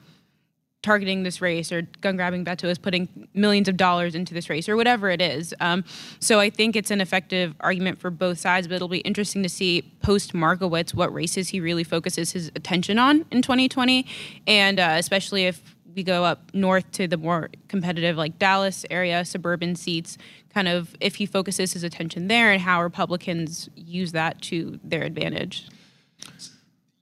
targeting 0.83 1.23
this 1.23 1.41
race 1.41 1.71
or 1.71 1.83
gun 2.01 2.15
grabbing 2.15 2.43
Beto 2.43 2.65
is 2.65 2.77
putting 2.77 3.27
millions 3.33 3.67
of 3.67 3.77
dollars 3.77 4.15
into 4.15 4.33
this 4.33 4.50
race 4.50 4.67
or 4.67 4.75
whatever 4.75 5.09
it 5.09 5.21
is. 5.21 5.53
Um, 5.59 5.83
so 6.19 6.39
I 6.39 6.50
think 6.50 6.75
it's 6.75 6.89
an 6.89 7.01
effective 7.01 7.55
argument 7.59 8.00
for 8.00 8.09
both 8.09 8.39
sides, 8.39 8.67
but 8.67 8.75
it'll 8.75 8.88
be 8.88 9.00
interesting 9.00 9.43
to 9.43 9.50
see 9.50 9.83
post 10.01 10.33
Markowitz 10.33 10.93
what 10.93 11.13
races 11.13 11.50
he 11.50 11.59
really 11.59 11.83
focuses 11.83 12.31
his 12.31 12.51
attention 12.55 12.97
on 12.97 13.25
in 13.31 13.41
2020, 13.41 14.05
and 14.47 14.79
uh, 14.79 14.95
especially 14.97 15.45
if 15.45 15.75
we 15.95 16.03
go 16.03 16.23
up 16.23 16.53
north 16.53 16.89
to 16.93 17.07
the 17.07 17.17
more 17.17 17.50
competitive 17.67 18.17
like 18.17 18.39
Dallas 18.39 18.85
area, 18.89 19.25
suburban 19.25 19.75
seats, 19.75 20.17
kind 20.53 20.67
of 20.67 20.95
if 21.00 21.15
he 21.15 21.25
focuses 21.25 21.73
his 21.73 21.83
attention 21.83 22.27
there 22.27 22.51
and 22.51 22.61
how 22.61 22.81
Republicans 22.81 23.69
use 23.75 24.13
that 24.13 24.41
to 24.43 24.79
their 24.83 25.03
advantage. 25.03 25.67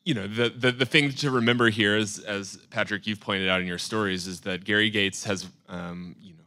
You 0.10 0.16
know 0.16 0.26
the, 0.26 0.50
the 0.50 0.72
the 0.72 0.86
thing 0.88 1.12
to 1.12 1.30
remember 1.30 1.70
here 1.70 1.96
is 1.96 2.18
as 2.18 2.58
Patrick 2.72 3.06
you've 3.06 3.20
pointed 3.20 3.48
out 3.48 3.62
in 3.62 3.68
your 3.68 3.78
stories 3.78 4.26
is 4.26 4.42
that 4.42 4.64
Gary 4.64 4.90
Gates 4.90 5.24
has 5.26 5.46
um, 5.68 6.16
you 6.20 6.34
know 6.34 6.40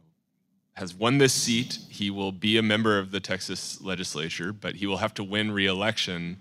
has 0.73 0.93
won 0.93 1.17
this 1.17 1.31
seat. 1.31 1.79
He 1.87 2.11
will 2.11 2.33
be 2.33 2.57
a 2.57 2.61
member 2.61 2.99
of 2.99 3.11
the 3.11 3.21
Texas 3.21 3.79
legislature, 3.79 4.51
but 4.51 4.75
he 4.75 4.85
will 4.85 4.97
have 4.97 5.13
to 5.13 5.23
win 5.23 5.49
re-election 5.51 6.39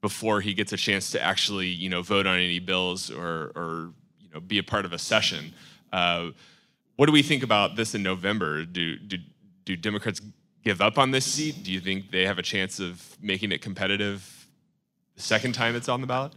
before 0.00 0.40
he 0.40 0.52
gets 0.52 0.72
a 0.72 0.76
chance 0.76 1.12
to 1.12 1.22
actually 1.22 1.68
you 1.68 1.88
know 1.88 2.02
vote 2.02 2.26
on 2.26 2.36
any 2.36 2.58
bills 2.58 3.08
or 3.08 3.52
or 3.54 3.92
you 4.18 4.28
know 4.34 4.40
be 4.40 4.58
a 4.58 4.64
part 4.64 4.84
of 4.84 4.92
a 4.92 4.98
session. 4.98 5.54
Uh, 5.92 6.30
what 6.96 7.06
do 7.06 7.12
we 7.12 7.22
think 7.22 7.44
about 7.44 7.76
this 7.76 7.94
in 7.94 8.02
November? 8.02 8.64
Do 8.64 8.96
do 8.96 9.18
do 9.64 9.76
Democrats 9.76 10.20
give 10.64 10.80
up 10.80 10.98
on 10.98 11.12
this 11.12 11.24
seat? 11.24 11.62
Do 11.62 11.70
you 11.70 11.78
think 11.78 12.10
they 12.10 12.26
have 12.26 12.40
a 12.40 12.42
chance 12.42 12.80
of 12.80 13.16
making 13.22 13.52
it 13.52 13.62
competitive 13.62 14.48
the 15.14 15.22
second 15.22 15.52
time 15.52 15.76
it's 15.76 15.88
on 15.88 16.00
the 16.00 16.08
ballot? 16.08 16.32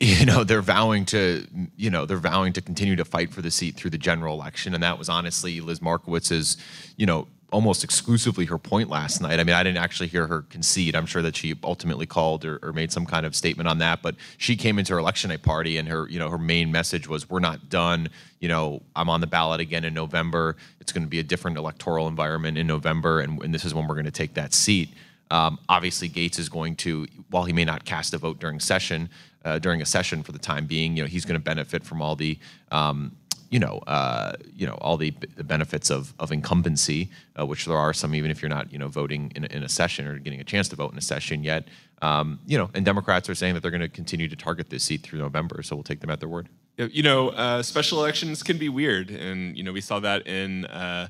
you 0.20 0.24
know 0.24 0.44
they're 0.44 0.62
vowing 0.62 1.04
to 1.04 1.46
you 1.76 1.90
know 1.90 2.06
they're 2.06 2.16
vowing 2.16 2.52
to 2.54 2.62
continue 2.62 2.96
to 2.96 3.04
fight 3.04 3.32
for 3.32 3.42
the 3.42 3.50
seat 3.50 3.76
through 3.76 3.90
the 3.90 3.98
general 3.98 4.34
election 4.34 4.74
and 4.74 4.82
that 4.82 4.98
was 4.98 5.08
honestly 5.08 5.60
liz 5.60 5.80
markowitz's 5.80 6.56
you 6.96 7.04
know 7.04 7.26
almost 7.52 7.84
exclusively 7.84 8.44
her 8.46 8.58
point 8.58 8.88
last 8.88 9.20
night. 9.20 9.40
I 9.40 9.44
mean, 9.44 9.54
I 9.54 9.62
didn't 9.62 9.78
actually 9.78 10.08
hear 10.08 10.26
her 10.26 10.42
concede. 10.42 10.94
I'm 10.94 11.06
sure 11.06 11.22
that 11.22 11.36
she 11.36 11.54
ultimately 11.64 12.06
called 12.06 12.44
or, 12.44 12.58
or 12.62 12.72
made 12.72 12.92
some 12.92 13.06
kind 13.06 13.26
of 13.26 13.34
statement 13.34 13.68
on 13.68 13.78
that, 13.78 14.02
but 14.02 14.16
she 14.38 14.56
came 14.56 14.78
into 14.78 14.92
her 14.92 14.98
election 14.98 15.30
night 15.30 15.42
party 15.42 15.76
and 15.76 15.88
her, 15.88 16.08
you 16.08 16.18
know, 16.18 16.30
her 16.30 16.38
main 16.38 16.70
message 16.70 17.08
was, 17.08 17.28
"We're 17.28 17.40
not 17.40 17.68
done. 17.68 18.08
You 18.40 18.48
know, 18.48 18.82
I'm 18.96 19.08
on 19.10 19.20
the 19.20 19.26
ballot 19.26 19.60
again 19.60 19.84
in 19.84 19.94
November. 19.94 20.56
It's 20.80 20.92
going 20.92 21.04
to 21.04 21.10
be 21.10 21.18
a 21.18 21.24
different 21.24 21.56
electoral 21.56 22.08
environment 22.08 22.56
in 22.56 22.66
November, 22.66 23.20
and, 23.20 23.42
and 23.42 23.52
this 23.52 23.64
is 23.64 23.74
when 23.74 23.86
we're 23.86 23.94
going 23.94 24.04
to 24.04 24.10
take 24.10 24.34
that 24.34 24.54
seat." 24.54 24.90
Um, 25.30 25.60
obviously, 25.68 26.08
Gates 26.08 26.40
is 26.40 26.48
going 26.48 26.74
to, 26.76 27.06
while 27.30 27.44
he 27.44 27.52
may 27.52 27.64
not 27.64 27.84
cast 27.84 28.14
a 28.14 28.18
vote 28.18 28.40
during 28.40 28.58
session, 28.58 29.08
uh, 29.44 29.58
during 29.58 29.80
a 29.82 29.86
session 29.86 30.22
for 30.22 30.32
the 30.32 30.38
time 30.38 30.66
being, 30.66 30.96
you 30.96 31.02
know, 31.02 31.08
he's 31.08 31.24
going 31.24 31.38
to 31.38 31.44
benefit 31.44 31.84
from 31.84 32.02
all 32.02 32.16
the 32.16 32.38
um, 32.70 33.12
you 33.50 33.58
know, 33.58 33.78
uh, 33.88 34.32
you 34.54 34.64
know, 34.64 34.74
all 34.74 34.96
the, 34.96 35.12
the 35.34 35.42
benefits 35.42 35.90
of, 35.90 36.14
of 36.20 36.30
incumbency, 36.30 37.10
uh, 37.38 37.44
which 37.44 37.64
there 37.64 37.76
are 37.76 37.92
some, 37.92 38.14
even 38.14 38.30
if 38.30 38.40
you're 38.40 38.48
not, 38.48 38.72
you 38.72 38.78
know, 38.78 38.86
voting 38.86 39.32
in, 39.34 39.42
a- 39.42 39.48
in 39.48 39.62
a 39.64 39.68
session 39.68 40.06
or 40.06 40.18
getting 40.20 40.40
a 40.40 40.44
chance 40.44 40.68
to 40.68 40.76
vote 40.76 40.92
in 40.92 40.98
a 40.98 41.00
session 41.02 41.42
yet. 41.42 41.66
Um, 42.00 42.38
you 42.46 42.56
know, 42.56 42.70
and 42.74 42.84
Democrats 42.84 43.28
are 43.28 43.34
saying 43.34 43.54
that 43.54 43.60
they're 43.60 43.72
going 43.72 43.80
to 43.80 43.88
continue 43.88 44.28
to 44.28 44.36
target 44.36 44.70
this 44.70 44.84
seat 44.84 45.02
through 45.02 45.18
November, 45.18 45.62
so 45.64 45.74
we'll 45.74 45.82
take 45.82 46.00
them 46.00 46.10
at 46.10 46.20
their 46.20 46.28
word. 46.28 46.48
You 46.78 47.02
know, 47.02 47.30
uh, 47.30 47.62
special 47.62 47.98
elections 47.98 48.42
can 48.42 48.56
be 48.56 48.68
weird, 48.70 49.10
and 49.10 49.54
you 49.54 49.62
know 49.64 49.72
we 49.72 49.82
saw 49.82 50.00
that 50.00 50.26
in 50.26 50.64
uh, 50.66 51.08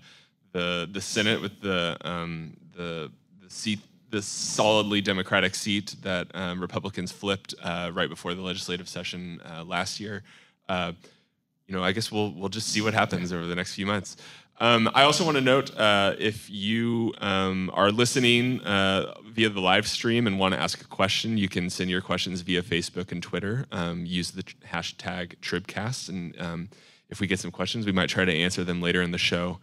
the 0.51 0.89
the 0.91 1.01
Senate 1.01 1.41
with 1.41 1.61
the 1.61 1.97
um, 2.01 2.57
the 2.75 3.13
the 3.41 3.51
seat, 3.51 3.79
the 4.11 4.23
solidly 4.23 5.01
Democratic 5.01 5.55
seat 5.55 5.97
that 6.03 6.29
um, 6.35 6.61
Republicans 6.61 7.13
flipped 7.13 7.55
uh, 7.63 7.91
right 7.95 8.09
before 8.09 8.35
the 8.35 8.43
legislative 8.43 8.89
session 8.89 9.41
uh, 9.45 9.65
last 9.65 10.01
year. 10.01 10.23
Uh, 10.69 10.93
you 11.67 11.75
know, 11.75 11.85
I 11.85 11.93
guess 11.93 12.11
we'll 12.11 12.33
we'll 12.33 12.49
just 12.49 12.69
see 12.69 12.81
what 12.81 12.95
happens 12.95 13.33
over 13.33 13.47
the 13.47 13.55
next 13.55 13.75
few 13.75 13.87
months. 13.87 14.17
Um, 14.59 14.91
I 14.95 15.05
also 15.05 15.25
want 15.25 15.37
to 15.37 15.41
note 15.41 15.75
uh, 15.75 16.15
if 16.19 16.51
you 16.51 17.15
um, 17.19 17.71
are 17.73 17.91
listening 17.91 18.61
uh, 18.61 19.15
via 19.25 19.49
the 19.49 19.61
live 19.61 19.89
stream 19.89 20.27
and 20.27 20.39
want 20.39 20.53
to 20.53 20.61
ask 20.61 20.83
a 20.83 20.87
question, 20.87 21.39
you 21.39 21.49
can 21.49 21.71
send 21.71 21.89
your 21.89 22.03
questions 22.03 22.43
via 22.43 22.61
Facebook 22.61 23.11
and 23.11 23.23
Twitter. 23.23 23.65
Um, 23.73 24.05
use 24.05 24.33
the 24.33 24.43
hashtag 24.43 25.37
Tribcast, 25.37 26.11
and 26.11 26.39
um, 26.39 26.69
if 27.09 27.21
we 27.21 27.27
get 27.27 27.39
some 27.39 27.51
questions, 27.51 27.87
we 27.87 27.93
might 27.93 28.11
try 28.11 28.27
to 28.27 28.35
answer 28.35 28.63
them 28.63 28.83
later 28.83 29.01
in 29.01 29.13
the 29.13 29.19
show. 29.19 29.61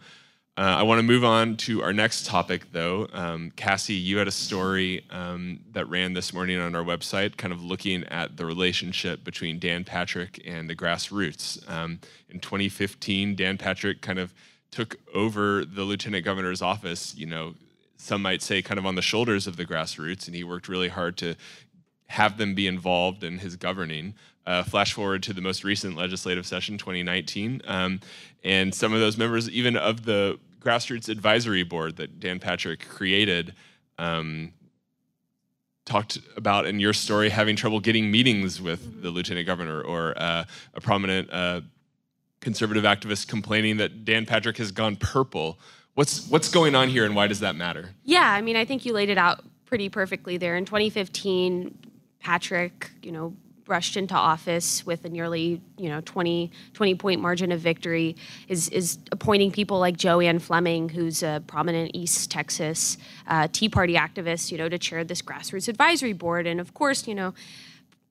Uh, 0.58 0.78
I 0.78 0.82
want 0.82 0.98
to 0.98 1.04
move 1.04 1.24
on 1.24 1.56
to 1.58 1.84
our 1.84 1.92
next 1.92 2.26
topic, 2.26 2.72
though. 2.72 3.06
Um, 3.12 3.52
Cassie, 3.54 3.94
you 3.94 4.18
had 4.18 4.26
a 4.26 4.32
story 4.32 5.04
um, 5.08 5.60
that 5.70 5.88
ran 5.88 6.14
this 6.14 6.34
morning 6.34 6.58
on 6.58 6.74
our 6.74 6.82
website, 6.82 7.36
kind 7.36 7.52
of 7.52 7.62
looking 7.62 8.02
at 8.08 8.36
the 8.36 8.44
relationship 8.44 9.22
between 9.22 9.60
Dan 9.60 9.84
Patrick 9.84 10.42
and 10.44 10.68
the 10.68 10.74
grassroots. 10.74 11.70
Um, 11.70 12.00
in 12.28 12.40
2015, 12.40 13.36
Dan 13.36 13.56
Patrick 13.56 14.02
kind 14.02 14.18
of 14.18 14.34
took 14.72 14.96
over 15.14 15.64
the 15.64 15.84
lieutenant 15.84 16.24
governor's 16.24 16.60
office, 16.60 17.14
you 17.14 17.26
know, 17.26 17.54
some 17.96 18.20
might 18.20 18.42
say 18.42 18.60
kind 18.60 18.78
of 18.78 18.86
on 18.86 18.96
the 18.96 19.02
shoulders 19.02 19.46
of 19.46 19.56
the 19.56 19.64
grassroots, 19.64 20.26
and 20.26 20.34
he 20.34 20.42
worked 20.42 20.66
really 20.66 20.88
hard 20.88 21.16
to 21.18 21.36
have 22.08 22.36
them 22.36 22.56
be 22.56 22.66
involved 22.66 23.22
in 23.22 23.38
his 23.38 23.54
governing. 23.54 24.12
Uh, 24.44 24.64
flash 24.64 24.92
forward 24.92 25.22
to 25.22 25.32
the 25.32 25.42
most 25.42 25.62
recent 25.62 25.94
legislative 25.94 26.46
session, 26.46 26.78
2019, 26.78 27.62
um, 27.68 28.00
and 28.42 28.74
some 28.74 28.92
of 28.92 28.98
those 28.98 29.16
members, 29.16 29.48
even 29.50 29.76
of 29.76 30.04
the 30.04 30.36
grassroots 30.60 31.08
advisory 31.08 31.62
board 31.62 31.96
that 31.96 32.20
Dan 32.20 32.38
Patrick 32.38 32.88
created, 32.88 33.54
um, 33.98 34.52
talked 35.84 36.18
about 36.36 36.66
in 36.66 36.78
your 36.78 36.92
story 36.92 37.30
having 37.30 37.56
trouble 37.56 37.80
getting 37.80 38.10
meetings 38.10 38.60
with 38.60 39.02
the 39.02 39.10
lieutenant 39.10 39.46
governor 39.46 39.80
or 39.80 40.14
uh, 40.16 40.44
a 40.74 40.80
prominent 40.80 41.28
uh, 41.32 41.62
conservative 42.40 42.84
activist 42.84 43.26
complaining 43.26 43.78
that 43.78 44.04
Dan 44.04 44.26
Patrick 44.26 44.58
has 44.58 44.70
gone 44.70 44.96
purple. 44.96 45.58
What's 45.94 46.28
what's 46.28 46.50
going 46.50 46.74
on 46.74 46.88
here, 46.88 47.04
and 47.04 47.16
why 47.16 47.26
does 47.26 47.40
that 47.40 47.56
matter? 47.56 47.90
Yeah, 48.04 48.30
I 48.30 48.40
mean, 48.40 48.56
I 48.56 48.64
think 48.64 48.84
you 48.84 48.92
laid 48.92 49.08
it 49.08 49.18
out 49.18 49.42
pretty 49.66 49.88
perfectly 49.88 50.36
there. 50.36 50.56
In 50.56 50.64
2015, 50.64 51.76
Patrick, 52.20 52.90
you 53.02 53.10
know, 53.10 53.34
rushed 53.68 53.96
into 53.96 54.14
office 54.14 54.84
with 54.86 55.04
a 55.04 55.08
nearly, 55.08 55.60
you 55.76 55.88
know, 55.88 56.00
20, 56.00 56.50
20 56.72 56.94
point 56.94 57.20
margin 57.20 57.52
of 57.52 57.60
victory, 57.60 58.16
is, 58.48 58.68
is 58.70 58.98
appointing 59.12 59.50
people 59.52 59.78
like 59.78 59.96
JoAnn 59.96 60.40
Fleming, 60.40 60.88
who's 60.88 61.22
a 61.22 61.42
prominent 61.46 61.92
East 61.94 62.30
Texas 62.30 62.98
uh, 63.26 63.48
Tea 63.52 63.68
Party 63.68 63.94
activist, 63.94 64.50
you 64.50 64.58
know, 64.58 64.68
to 64.68 64.78
chair 64.78 65.04
this 65.04 65.22
grassroots 65.22 65.68
advisory 65.68 66.12
board. 66.12 66.46
And 66.46 66.60
of 66.60 66.74
course, 66.74 67.06
you 67.06 67.14
know, 67.14 67.34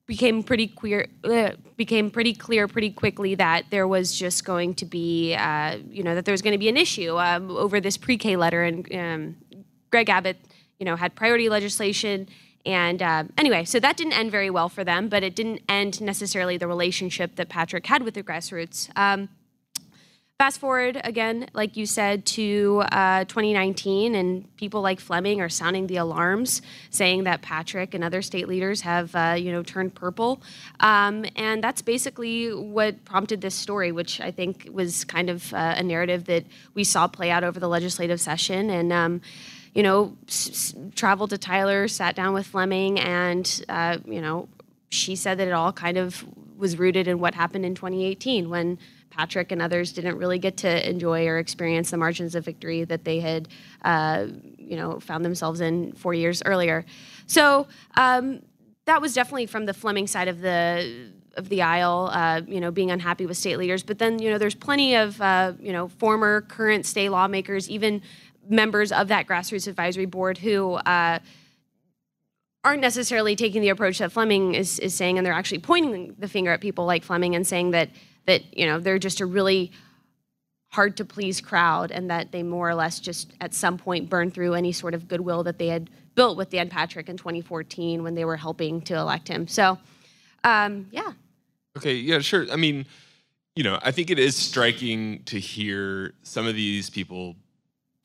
became 0.08 0.42
pretty 0.42 0.66
queer 0.66 1.06
uh, 1.22 1.50
became 1.76 2.10
pretty 2.10 2.32
clear 2.32 2.66
pretty 2.66 2.90
quickly 2.90 3.34
that 3.34 3.66
there 3.68 3.86
was 3.86 4.18
just 4.18 4.44
going 4.44 4.74
to 4.74 4.86
be 4.86 5.34
uh, 5.34 5.76
you 5.90 6.02
know 6.02 6.14
that 6.14 6.24
there 6.24 6.32
was 6.32 6.40
going 6.40 6.54
to 6.54 6.58
be 6.58 6.68
an 6.68 6.78
issue 6.78 7.18
um, 7.18 7.50
over 7.50 7.78
this 7.78 7.98
pre-K 7.98 8.36
letter 8.36 8.64
and 8.64 8.94
um, 8.94 9.36
Greg 9.90 10.08
Abbott 10.08 10.38
you 10.78 10.86
know 10.86 10.96
had 10.96 11.14
priority 11.14 11.50
legislation 11.50 12.26
and 12.66 13.02
um, 13.02 13.32
anyway 13.38 13.64
so 13.64 13.78
that 13.80 13.96
didn't 13.96 14.12
end 14.12 14.30
very 14.30 14.50
well 14.50 14.68
for 14.68 14.84
them 14.84 15.08
but 15.08 15.22
it 15.22 15.34
didn't 15.34 15.60
end 15.68 16.00
necessarily 16.00 16.56
the 16.56 16.66
relationship 16.66 17.36
that 17.36 17.48
Patrick 17.48 17.86
had 17.86 18.02
with 18.02 18.14
the 18.14 18.22
grassroots. 18.22 18.90
Um, 18.96 19.28
Fast 20.38 20.60
forward 20.60 21.00
again, 21.02 21.48
like 21.52 21.76
you 21.76 21.84
said, 21.84 22.24
to 22.24 22.84
uh, 22.92 23.24
2019, 23.24 24.14
and 24.14 24.56
people 24.56 24.80
like 24.80 25.00
Fleming 25.00 25.40
are 25.40 25.48
sounding 25.48 25.88
the 25.88 25.96
alarms, 25.96 26.62
saying 26.90 27.24
that 27.24 27.42
Patrick 27.42 27.92
and 27.92 28.04
other 28.04 28.22
state 28.22 28.46
leaders 28.46 28.82
have, 28.82 29.12
uh, 29.16 29.34
you 29.36 29.50
know, 29.50 29.64
turned 29.64 29.96
purple, 29.96 30.40
um, 30.78 31.26
and 31.34 31.60
that's 31.64 31.82
basically 31.82 32.54
what 32.54 33.04
prompted 33.04 33.40
this 33.40 33.56
story, 33.56 33.90
which 33.90 34.20
I 34.20 34.30
think 34.30 34.68
was 34.70 35.04
kind 35.04 35.28
of 35.28 35.52
uh, 35.52 35.74
a 35.76 35.82
narrative 35.82 36.26
that 36.26 36.44
we 36.72 36.84
saw 36.84 37.08
play 37.08 37.32
out 37.32 37.42
over 37.42 37.58
the 37.58 37.68
legislative 37.68 38.20
session, 38.20 38.70
and. 38.70 38.92
Um, 38.92 39.20
you 39.78 39.84
know, 39.84 40.16
s- 40.26 40.74
traveled 40.96 41.30
to 41.30 41.38
Tyler, 41.38 41.86
sat 41.86 42.16
down 42.16 42.34
with 42.34 42.48
Fleming, 42.48 42.98
and 42.98 43.64
uh, 43.68 43.98
you 44.06 44.20
know, 44.20 44.48
she 44.88 45.14
said 45.14 45.38
that 45.38 45.46
it 45.46 45.52
all 45.52 45.72
kind 45.72 45.96
of 45.96 46.24
was 46.56 46.76
rooted 46.76 47.06
in 47.06 47.20
what 47.20 47.32
happened 47.32 47.64
in 47.64 47.76
2018 47.76 48.50
when 48.50 48.76
Patrick 49.10 49.52
and 49.52 49.62
others 49.62 49.92
didn't 49.92 50.16
really 50.18 50.40
get 50.40 50.56
to 50.56 50.90
enjoy 50.90 51.28
or 51.28 51.38
experience 51.38 51.92
the 51.92 51.96
margins 51.96 52.34
of 52.34 52.44
victory 52.44 52.82
that 52.82 53.04
they 53.04 53.20
had, 53.20 53.46
uh, 53.82 54.26
you 54.58 54.74
know, 54.74 54.98
found 54.98 55.24
themselves 55.24 55.60
in 55.60 55.92
four 55.92 56.12
years 56.12 56.42
earlier. 56.44 56.84
So 57.28 57.68
um, 57.96 58.42
that 58.86 59.00
was 59.00 59.14
definitely 59.14 59.46
from 59.46 59.64
the 59.66 59.74
Fleming 59.74 60.08
side 60.08 60.26
of 60.26 60.40
the 60.40 61.12
of 61.38 61.48
the 61.48 61.62
aisle, 61.62 62.10
uh, 62.12 62.42
you 62.48 62.60
know, 62.60 62.72
being 62.72 62.90
unhappy 62.90 63.24
with 63.24 63.36
state 63.36 63.58
leaders. 63.58 63.84
But 63.84 64.00
then, 64.00 64.18
you 64.18 64.28
know, 64.28 64.38
there's 64.38 64.56
plenty 64.56 64.96
of, 64.96 65.20
uh, 65.22 65.52
you 65.60 65.72
know, 65.72 65.86
former, 65.86 66.40
current 66.42 66.84
state 66.84 67.10
lawmakers, 67.10 67.70
even 67.70 68.02
members 68.48 68.92
of 68.92 69.08
that 69.08 69.26
grassroots 69.26 69.68
advisory 69.68 70.06
board 70.06 70.38
who. 70.38 70.74
Uh, 70.74 71.18
aren't 72.64 72.82
necessarily 72.82 73.36
taking 73.36 73.62
the 73.62 73.68
approach 73.68 73.98
that 73.98 74.10
Fleming 74.10 74.54
is, 74.54 74.80
is 74.80 74.92
saying, 74.92 75.16
and 75.16 75.24
they're 75.24 75.32
actually 75.32 75.60
pointing 75.60 76.14
the 76.18 76.28
finger 76.28 76.50
at 76.50 76.60
people 76.60 76.84
like 76.84 77.04
Fleming 77.04 77.34
and 77.36 77.46
saying 77.46 77.70
that 77.70 77.88
that 78.26 78.42
you 78.54 78.66
know 78.66 78.78
they're 78.80 78.98
just 78.98 79.20
a 79.20 79.26
really 79.26 79.70
hard 80.72 80.96
to 80.96 81.04
please 81.04 81.40
crowd, 81.40 81.92
and 81.92 82.10
that 82.10 82.32
they 82.32 82.42
more 82.42 82.68
or 82.68 82.74
less 82.74 82.98
just 82.98 83.32
at 83.40 83.54
some 83.54 83.78
point 83.78 84.10
burn 84.10 84.30
through 84.30 84.54
any 84.54 84.72
sort 84.72 84.92
of 84.92 85.06
goodwill 85.08 85.44
that 85.44 85.58
they 85.58 85.68
had 85.68 85.88
built 86.16 86.36
with 86.36 86.50
Dan 86.50 86.68
Patrick 86.68 87.08
in 87.08 87.16
2014 87.16 88.02
when 88.02 88.16
they 88.16 88.24
were 88.24 88.36
helping 88.36 88.82
to 88.82 88.94
elect 88.96 89.28
him. 89.28 89.46
So, 89.46 89.78
um, 90.42 90.88
yeah, 90.90 91.12
Okay, 91.78 91.94
yeah, 91.94 92.18
sure. 92.18 92.50
I 92.50 92.56
mean, 92.56 92.86
you 93.54 93.62
know, 93.62 93.78
I 93.82 93.92
think 93.92 94.10
it 94.10 94.18
is 94.18 94.34
striking 94.34 95.22
to 95.26 95.38
hear 95.38 96.12
some 96.24 96.44
of 96.44 96.56
these 96.56 96.90
people 96.90 97.36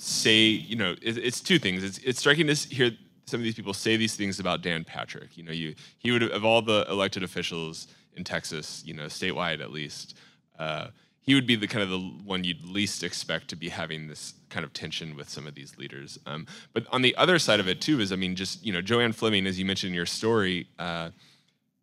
say, 0.04 0.40
you 0.42 0.76
know, 0.76 0.96
it, 1.02 1.18
it's 1.18 1.40
two 1.40 1.58
things. 1.58 1.84
It's, 1.84 1.98
it's 2.00 2.20
striking 2.20 2.48
to 2.48 2.54
hear 2.54 2.92
some 3.26 3.40
of 3.40 3.44
these 3.44 3.56
people 3.56 3.74
say 3.74 3.96
these 3.96 4.16
things 4.16 4.40
about 4.40 4.62
Dan 4.62 4.84
Patrick. 4.84 5.38
You 5.38 5.44
know, 5.44 5.52
you 5.52 5.76
he 5.98 6.12
would 6.12 6.24
of 6.24 6.44
all 6.44 6.62
the 6.62 6.86
elected 6.90 7.24
officials 7.24 7.88
in 8.16 8.24
Texas, 8.24 8.84
you 8.86 8.94
know, 8.94 9.06
statewide 9.06 9.62
at 9.62 9.72
least, 9.72 10.18
uh, 10.60 10.88
he 11.22 11.34
would 11.34 11.48
be 11.48 11.56
the 11.56 11.68
kind 11.68 11.82
of 11.82 11.90
the 11.90 12.00
one 12.00 12.44
you'd 12.44 12.66
least 12.66 13.02
expect 13.02 13.48
to 13.48 13.56
be 13.56 13.70
having 13.70 14.08
this 14.08 14.34
kind 14.50 14.66
of 14.66 14.74
tension 14.74 15.16
with 15.16 15.30
some 15.30 15.48
of 15.48 15.56
these 15.56 15.78
leaders. 15.78 16.20
Um, 16.26 16.48
but 16.74 16.86
on 16.92 17.02
the 17.02 17.16
other 17.16 17.40
side 17.40 17.62
of 17.62 17.70
it 17.70 17.80
too 17.80 18.02
is, 18.02 18.12
I 18.12 18.18
mean, 18.18 18.36
just 18.36 18.64
you 18.66 18.74
know, 18.74 18.82
JoAnn 18.82 19.16
Fleming, 19.16 19.48
as 19.48 19.58
you 19.58 19.66
mentioned 19.66 19.92
in 19.92 19.96
your 19.96 20.06
story. 20.06 20.68
Uh, 20.78 21.12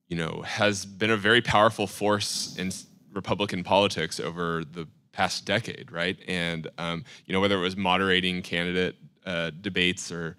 you 0.09 0.17
know, 0.17 0.43
has 0.45 0.85
been 0.85 1.11
a 1.11 1.17
very 1.17 1.41
powerful 1.41 1.87
force 1.87 2.57
in 2.59 2.73
Republican 3.13 3.63
politics 3.63 4.19
over 4.19 4.65
the 4.65 4.89
past 5.13 5.45
decade, 5.45 5.91
right? 5.91 6.19
And 6.27 6.69
um, 6.79 7.05
you 7.27 7.33
know, 7.33 7.41
whether 7.41 7.57
it 7.57 7.63
was 7.63 7.77
moderating 7.77 8.43
candidate 8.43 8.97
uh, 9.27 9.51
debates 9.61 10.11
or, 10.11 10.37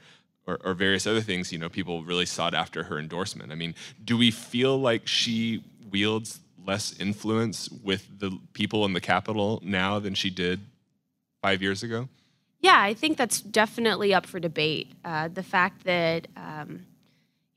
or 0.47 0.59
or 0.63 0.73
various 0.73 1.05
other 1.07 1.21
things, 1.21 1.51
you 1.51 1.57
know, 1.57 1.69
people 1.69 2.03
really 2.03 2.25
sought 2.25 2.53
after 2.53 2.83
her 2.83 2.99
endorsement. 2.99 3.51
I 3.51 3.55
mean, 3.55 3.75
do 4.03 4.17
we 4.17 4.31
feel 4.31 4.79
like 4.79 5.07
she 5.07 5.63
wields 5.91 6.39
less 6.65 6.97
influence 6.99 7.69
with 7.69 8.07
the 8.19 8.37
people 8.53 8.85
in 8.85 8.93
the 8.93 9.01
Capitol 9.01 9.59
now 9.63 9.99
than 9.99 10.13
she 10.13 10.29
did 10.29 10.61
five 11.41 11.61
years 11.61 11.83
ago? 11.83 12.07
Yeah, 12.59 12.79
I 12.79 12.93
think 12.93 13.17
that's 13.17 13.41
definitely 13.41 14.13
up 14.13 14.25
for 14.25 14.39
debate. 14.39 14.91
Uh, 15.03 15.27
the 15.27 15.43
fact 15.43 15.83
that 15.85 16.27
um, 16.37 16.85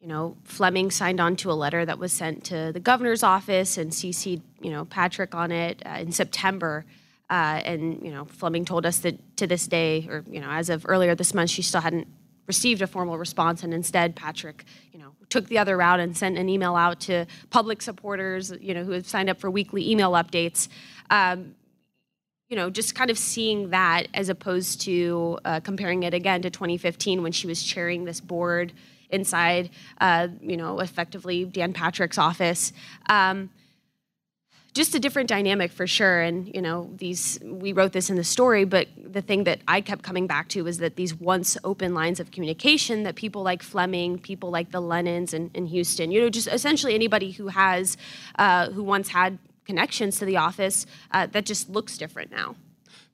you 0.00 0.08
know 0.08 0.36
Fleming 0.44 0.90
signed 0.90 1.20
on 1.20 1.36
to 1.36 1.50
a 1.50 1.54
letter 1.54 1.84
that 1.84 1.98
was 1.98 2.12
sent 2.12 2.44
to 2.44 2.72
the 2.72 2.80
governor's 2.80 3.22
office 3.22 3.76
and 3.76 3.90
CC'd 3.90 4.42
you 4.60 4.70
know 4.70 4.86
Patrick 4.86 5.34
on 5.34 5.52
it 5.52 5.82
uh, 5.86 5.98
in 5.98 6.12
September. 6.12 6.84
Uh, 7.30 7.60
and 7.64 8.04
you 8.04 8.10
know, 8.10 8.24
Fleming 8.26 8.64
told 8.64 8.84
us 8.84 8.98
that 8.98 9.36
to 9.38 9.46
this 9.46 9.66
day, 9.66 10.06
or 10.10 10.24
you 10.28 10.40
know, 10.40 10.50
as 10.50 10.68
of 10.68 10.84
earlier 10.88 11.14
this 11.14 11.32
month, 11.34 11.50
she 11.50 11.62
still 11.62 11.80
hadn't 11.80 12.06
received 12.46 12.82
a 12.82 12.86
formal 12.86 13.16
response, 13.16 13.62
and 13.62 13.72
instead, 13.72 14.14
Patrick, 14.14 14.64
you 14.92 14.98
know, 14.98 15.12
took 15.30 15.48
the 15.48 15.58
other 15.58 15.76
route 15.76 16.00
and 16.00 16.16
sent 16.16 16.36
an 16.36 16.48
email 16.48 16.76
out 16.76 17.00
to 17.00 17.26
public 17.50 17.80
supporters, 17.80 18.52
you 18.60 18.74
know, 18.74 18.84
who 18.84 18.92
have 18.92 19.06
signed 19.06 19.30
up 19.30 19.40
for 19.40 19.50
weekly 19.50 19.90
email 19.90 20.12
updates. 20.12 20.68
Um, 21.10 21.54
you 22.48 22.56
know, 22.56 22.68
just 22.68 22.94
kind 22.94 23.10
of 23.10 23.18
seeing 23.18 23.70
that 23.70 24.06
as 24.12 24.28
opposed 24.28 24.82
to 24.82 25.38
uh, 25.44 25.60
comparing 25.60 26.02
it 26.02 26.12
again 26.12 26.42
to 26.42 26.50
2015 26.50 27.22
when 27.22 27.32
she 27.32 27.46
was 27.46 27.62
chairing 27.62 28.04
this 28.04 28.20
board 28.20 28.72
inside, 29.10 29.70
uh, 30.00 30.28
you 30.42 30.56
know, 30.56 30.80
effectively 30.80 31.44
Dan 31.44 31.72
Patrick's 31.72 32.18
office. 32.18 32.72
Um, 33.08 33.50
just 34.74 34.94
a 34.94 34.98
different 34.98 35.28
dynamic 35.28 35.70
for 35.70 35.86
sure. 35.86 36.20
And 36.20 36.52
you 36.52 36.60
know, 36.60 36.90
these 36.96 37.38
we 37.42 37.72
wrote 37.72 37.92
this 37.92 38.10
in 38.10 38.16
the 38.16 38.24
story, 38.24 38.64
but 38.64 38.88
the 38.96 39.22
thing 39.22 39.44
that 39.44 39.60
I 39.68 39.80
kept 39.80 40.02
coming 40.02 40.26
back 40.26 40.48
to 40.50 40.62
was 40.62 40.78
that 40.78 40.96
these 40.96 41.14
once 41.14 41.56
open 41.62 41.94
lines 41.94 42.18
of 42.18 42.32
communication 42.32 43.04
that 43.04 43.14
people 43.14 43.42
like 43.42 43.62
Fleming, 43.62 44.18
people 44.18 44.50
like 44.50 44.72
the 44.72 44.80
Lennons 44.80 45.32
in, 45.32 45.50
in 45.54 45.66
Houston, 45.66 46.10
you 46.10 46.20
know, 46.20 46.28
just 46.28 46.48
essentially 46.48 46.94
anybody 46.94 47.30
who 47.30 47.48
has 47.48 47.96
uh, 48.36 48.70
who 48.70 48.82
once 48.82 49.08
had 49.08 49.38
connections 49.64 50.18
to 50.18 50.24
the 50.24 50.36
office, 50.36 50.84
uh, 51.12 51.26
that 51.28 51.46
just 51.46 51.70
looks 51.70 51.96
different 51.96 52.30
now. 52.30 52.56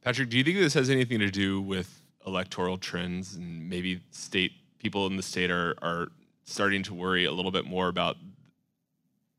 Patrick, 0.03 0.31
do 0.31 0.39
you 0.39 0.45
think 0.45 0.57
this 0.57 0.75
has 0.75 0.89
anything 0.89 1.19
to 1.21 1.31
do 1.31 1.61
with 1.61 2.01
electoral 2.27 2.79
trends 2.79 3.37
and 3.37 3.69
maybe 3.69 4.01
state 4.11 4.53
people 4.79 5.07
in 5.07 5.17
the 5.17 5.23
state 5.23 5.51
are 5.51 5.75
are 5.83 6.09
starting 6.45 6.83
to 6.83 6.95
worry 6.95 7.27
a 7.27 7.31
little 7.31 7.51
bit 7.51 7.67
more 7.67 7.89
about 7.89 8.17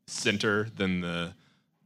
center 0.06 0.68
than 0.76 1.00
the 1.00 1.34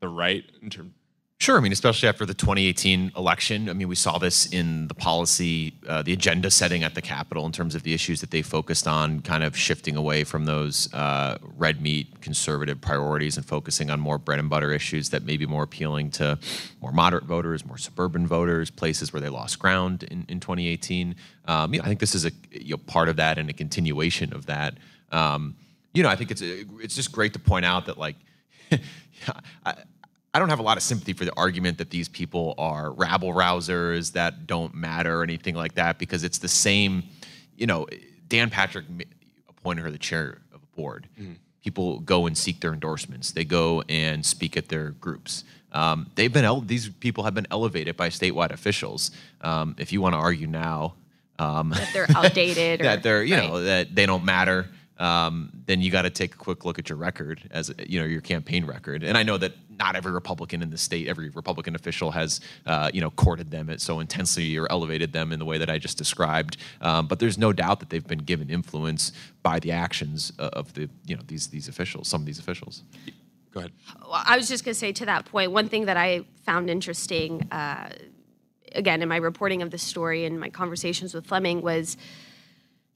the 0.01 0.09
right 0.09 0.45
in 0.63 0.71
terms 0.71 0.93
Sure. 1.39 1.59
I 1.59 1.61
mean, 1.61 1.73
especially 1.73 2.09
after 2.09 2.25
the 2.25 2.33
2018 2.33 3.13
election. 3.15 3.69
I 3.69 3.75
mean, 3.75 3.89
we 3.89 3.95
saw 3.95 4.17
this 4.17 4.47
in 4.47 4.89
the 4.89 4.95
policy, 4.95 5.75
uh, 5.87 6.01
the 6.01 6.15
agenda 6.15 6.51
setting 6.51 6.83
at 6.83 6.95
the 6.95 7.03
Capitol 7.03 7.45
in 7.45 7.53
terms 7.53 7.75
of 7.75 7.83
the 7.83 7.93
issues 7.93 8.23
that 8.23 8.31
they 8.31 8.41
focused 8.41 8.89
on, 8.89 9.21
kind 9.21 9.45
of 9.45 9.55
shifting 9.55 9.97
away 9.97 10.25
from 10.25 10.47
those 10.47 10.93
uh, 10.95 11.37
red 11.59 11.83
meat 11.83 12.23
conservative 12.23 12.81
priorities 12.81 13.37
and 13.37 13.45
focusing 13.45 13.91
on 13.91 14.01
more 14.01 14.17
bread 14.17 14.39
and 14.39 14.49
butter 14.49 14.73
issues 14.73 15.11
that 15.11 15.25
may 15.25 15.37
be 15.37 15.45
more 15.45 15.63
appealing 15.63 16.11
to 16.13 16.39
more 16.81 16.91
moderate 16.91 17.25
voters, 17.25 17.67
more 17.67 17.77
suburban 17.77 18.27
voters, 18.27 18.71
places 18.71 19.13
where 19.13 19.21
they 19.21 19.29
lost 19.29 19.59
ground 19.59 20.05
in, 20.05 20.25
in 20.31 20.41
2018. 20.41 21.15
Um, 21.45 21.75
you 21.75 21.81
know, 21.81 21.85
I 21.85 21.89
think 21.89 22.01
this 22.01 22.15
is 22.15 22.25
a 22.25 22.33
you 22.51 22.71
know, 22.71 22.79
part 22.79 23.11
of 23.11 23.17
that 23.17 23.37
and 23.37 23.51
a 23.51 23.53
continuation 23.53 24.33
of 24.33 24.47
that. 24.47 24.79
Um, 25.13 25.55
you 25.93 26.03
know, 26.03 26.09
I 26.09 26.17
think 26.17 26.31
it's 26.31 26.41
a, 26.41 26.65
it's 26.81 26.97
just 26.97 27.13
great 27.13 27.35
to 27.35 27.39
point 27.39 27.67
out 27.67 27.85
that 27.87 27.99
like. 27.99 28.17
I, 29.65 29.75
I 30.35 30.39
don't 30.39 30.51
have 30.51 30.59
a 30.59 30.63
lot 30.63 30.77
of 30.77 30.83
sympathy 30.83 31.13
for 31.13 31.25
the 31.25 31.33
argument 31.37 31.79
that 31.79 31.91
these 31.91 32.09
people 32.09 32.55
are 32.59 32.93
rabble 32.93 33.33
rousers 33.33 34.13
that 34.13 34.47
don't 34.47 34.75
matter 34.75 35.21
or 35.21 35.23
anything 35.23 35.55
like 35.55 35.75
that 35.77 35.99
because 35.99 36.25
it's 36.25 36.39
the 36.39 36.49
same. 36.49 37.05
You 37.57 37.67
know, 37.67 37.87
Dan 38.29 38.51
Patrick 38.51 38.85
appointed 39.49 39.83
her 39.83 39.91
the 39.91 39.99
chair 39.99 40.39
of 40.53 40.61
a 40.63 40.77
board. 40.77 41.09
People 41.63 42.01
go 42.01 42.27
and 42.27 42.37
seek 42.37 42.61
their 42.61 42.73
endorsements. 42.73 43.33
They 43.33 43.45
go 43.45 43.83
and 43.89 44.25
speak 44.25 44.57
at 44.57 44.69
their 44.69 44.91
groups. 44.91 45.43
Um, 45.73 46.11
they've 46.15 46.33
been 46.33 46.45
ele- 46.45 46.61
these 46.61 46.89
people 46.89 47.25
have 47.25 47.35
been 47.35 47.47
elevated 47.51 47.97
by 47.97 48.09
statewide 48.09 48.53
officials. 48.53 49.11
Um, 49.41 49.75
if 49.79 49.93
you 49.93 50.01
want 50.01 50.13
to 50.15 50.19
argue 50.19 50.47
now 50.47 50.95
um, 51.39 51.71
That 51.71 51.91
they're 51.93 52.07
outdated 52.15 52.81
or 52.83 52.85
that 52.85 53.03
they're 53.03 53.23
you 53.23 53.37
know 53.37 53.63
that 53.63 53.95
they 53.95 54.07
don't 54.07 54.25
matter 54.25 54.69
um, 54.99 55.51
then 55.67 55.81
you 55.81 55.91
got 55.91 56.03
to 56.03 56.11
take 56.11 56.35
a 56.35 56.39
quick 56.39 56.65
look 56.65 56.79
at 56.79 56.89
your 56.89 56.99
record 56.99 57.43
as 57.51 57.73
you 57.87 58.01
know 58.01 58.07
your 58.07 58.21
campaign 58.21 58.65
record. 58.65 59.03
And 59.03 59.17
i 59.17 59.23
know 59.23 59.39
that 59.39 59.53
not 59.79 59.95
every 59.95 60.13
republican 60.13 60.63
in 60.63 60.71
the 60.71 60.79
state 60.79 61.07
every 61.07 61.29
republican 61.31 61.75
official 61.75 62.11
has 62.13 62.41
uh, 62.67 62.91
you 62.95 63.01
know 63.01 63.11
courted 63.11 63.51
them 63.51 63.77
so 63.79 64.01
intensely 64.01 64.57
or 64.57 64.71
elevated 64.71 65.13
them 65.13 65.33
in 65.33 65.39
the 65.39 65.45
way 65.45 65.59
that 65.59 65.71
i 65.71 65.79
just 65.79 65.99
described. 65.99 66.57
Um, 66.81 67.07
but 67.07 67.19
there's 67.19 67.39
no 67.39 67.53
doubt 67.53 67.81
that 67.81 67.91
they've 67.91 68.07
been 68.07 68.21
given 68.21 68.51
influence 68.51 69.13
by 69.43 69.59
the 69.61 69.73
actions 69.73 70.33
uh, 70.39 70.51
of 70.53 70.73
the 70.75 70.89
you 71.07 71.17
know 71.17 71.23
these 71.27 71.49
these 71.49 71.69
officials 71.69 72.09
some 72.09 72.23
of 72.23 72.27
these 72.27 72.39
officials. 72.39 72.83
Go 73.57 73.61
ahead. 73.61 73.73
Well, 74.03 74.23
I 74.23 74.37
was 74.37 74.49
just 74.49 74.67
going 74.67 74.75
to 74.75 74.79
say 74.79 74.93
to 74.93 75.07
that 75.07 75.25
point, 75.25 75.51
one 75.51 75.71
thing 75.71 75.87
that 75.87 75.97
I 75.97 76.27
found 76.45 76.69
interesting, 76.69 77.49
uh, 77.51 77.89
again, 78.73 79.01
in 79.01 79.09
my 79.09 79.17
reporting 79.17 79.63
of 79.63 79.71
the 79.71 79.79
story 79.79 80.27
and 80.27 80.39
my 80.39 80.51
conversations 80.51 81.15
with 81.15 81.27
Fleming 81.27 81.63
was, 81.63 81.97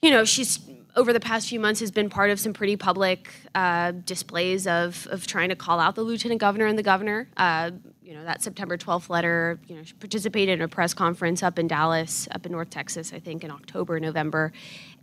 you 0.03 0.11
know, 0.11 0.27
she's 0.27 0.61
over 0.96 1.12
the 1.12 1.20
past 1.20 1.48
few 1.48 1.61
months 1.61 1.81
has 1.81 1.90
been 1.90 2.11
part 2.11 2.31
of 2.31 2.40
some 2.40 2.53
pretty 2.53 2.76
public 2.76 3.31
uh, 3.55 3.92
displays 3.92 4.66
of 4.66 5.07
of 5.11 5.26
trying 5.26 5.48
to 5.48 5.57
call 5.57 5.81
out 5.81 5.94
the 5.94 6.03
lieutenant 6.03 6.40
governor 6.40 6.66
and 6.66 6.79
the 6.79 6.83
governor. 6.83 7.29
Uh, 7.37 7.70
you 8.11 8.16
know, 8.16 8.24
that 8.24 8.42
September 8.42 8.76
12th 8.76 9.09
letter, 9.09 9.61
you 9.68 9.76
know, 9.76 9.85
she 9.85 9.94
participated 9.94 10.59
in 10.59 10.62
a 10.62 10.68
press 10.68 10.92
conference 10.92 11.44
up 11.44 11.61
in 11.61 11.68
Dallas, 11.68 12.26
up 12.33 12.44
in 12.44 12.50
North 12.50 12.68
Texas, 12.68 13.12
I 13.12 13.20
think 13.20 13.44
in 13.44 13.53
October, 13.53 14.00
November. 14.00 14.53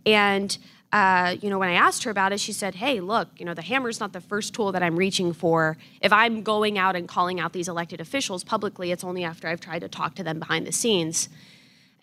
And, 0.04 0.58
uh, 0.92 1.34
you 1.40 1.48
know, 1.48 1.58
when 1.58 1.70
I 1.70 1.72
asked 1.72 2.04
her 2.04 2.10
about 2.10 2.32
it, 2.34 2.40
she 2.40 2.52
said, 2.52 2.74
hey, 2.74 3.00
look, 3.00 3.28
you 3.38 3.46
know, 3.46 3.54
the 3.54 3.62
hammer's 3.62 3.98
not 3.98 4.12
the 4.12 4.20
first 4.20 4.52
tool 4.52 4.72
that 4.72 4.82
I'm 4.82 4.94
reaching 4.94 5.32
for. 5.32 5.78
If 6.02 6.12
I'm 6.12 6.42
going 6.42 6.76
out 6.76 6.96
and 6.96 7.08
calling 7.08 7.40
out 7.40 7.54
these 7.54 7.66
elected 7.66 7.98
officials 7.98 8.44
publicly, 8.44 8.92
it's 8.92 9.04
only 9.04 9.24
after 9.24 9.48
I've 9.48 9.60
tried 9.60 9.80
to 9.80 9.88
talk 9.88 10.14
to 10.16 10.22
them 10.22 10.38
behind 10.38 10.66
the 10.66 10.72
scenes. 10.72 11.30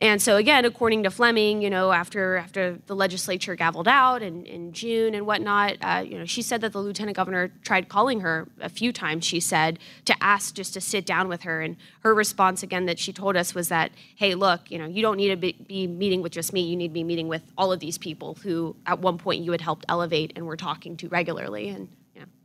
And 0.01 0.21
so 0.21 0.35
again, 0.35 0.65
according 0.65 1.03
to 1.03 1.09
Fleming, 1.09 1.61
you 1.61 1.69
know, 1.69 1.93
after 1.93 2.35
after 2.35 2.77
the 2.85 2.95
legislature 2.95 3.55
gavelled 3.55 3.87
out 3.87 4.21
in, 4.21 4.45
in 4.45 4.73
June 4.73 5.15
and 5.15 5.25
whatnot, 5.25 5.77
uh, 5.79 6.03
you 6.05 6.17
know, 6.19 6.25
she 6.25 6.41
said 6.41 6.59
that 6.61 6.73
the 6.73 6.79
lieutenant 6.79 7.15
governor 7.15 7.49
tried 7.63 7.87
calling 7.87 8.19
her 8.19 8.47
a 8.59 8.67
few 8.67 8.91
times. 8.91 9.23
She 9.23 9.39
said 9.39 9.79
to 10.03 10.13
ask 10.21 10.53
just 10.53 10.73
to 10.73 10.81
sit 10.81 11.05
down 11.05 11.29
with 11.29 11.43
her, 11.43 11.61
and 11.61 11.77
her 12.01 12.13
response 12.13 12.61
again 12.61 12.87
that 12.87 12.99
she 12.99 13.13
told 13.13 13.37
us 13.37 13.55
was 13.55 13.69
that, 13.69 13.91
hey, 14.17 14.35
look, 14.35 14.69
you 14.69 14.77
know, 14.77 14.85
you 14.85 15.01
don't 15.01 15.15
need 15.15 15.29
to 15.29 15.37
be, 15.37 15.53
be 15.53 15.87
meeting 15.87 16.21
with 16.21 16.33
just 16.33 16.51
me. 16.51 16.61
You 16.61 16.75
need 16.75 16.89
to 16.89 16.93
be 16.93 17.03
meeting 17.05 17.29
with 17.29 17.43
all 17.57 17.71
of 17.71 17.79
these 17.79 17.97
people 17.97 18.37
who, 18.43 18.75
at 18.85 18.99
one 18.99 19.17
point, 19.17 19.43
you 19.43 19.51
had 19.51 19.61
helped 19.61 19.85
elevate 19.87 20.33
and 20.35 20.45
were 20.45 20.57
talking 20.57 20.97
to 20.97 21.07
regularly. 21.07 21.69
And 21.69 21.87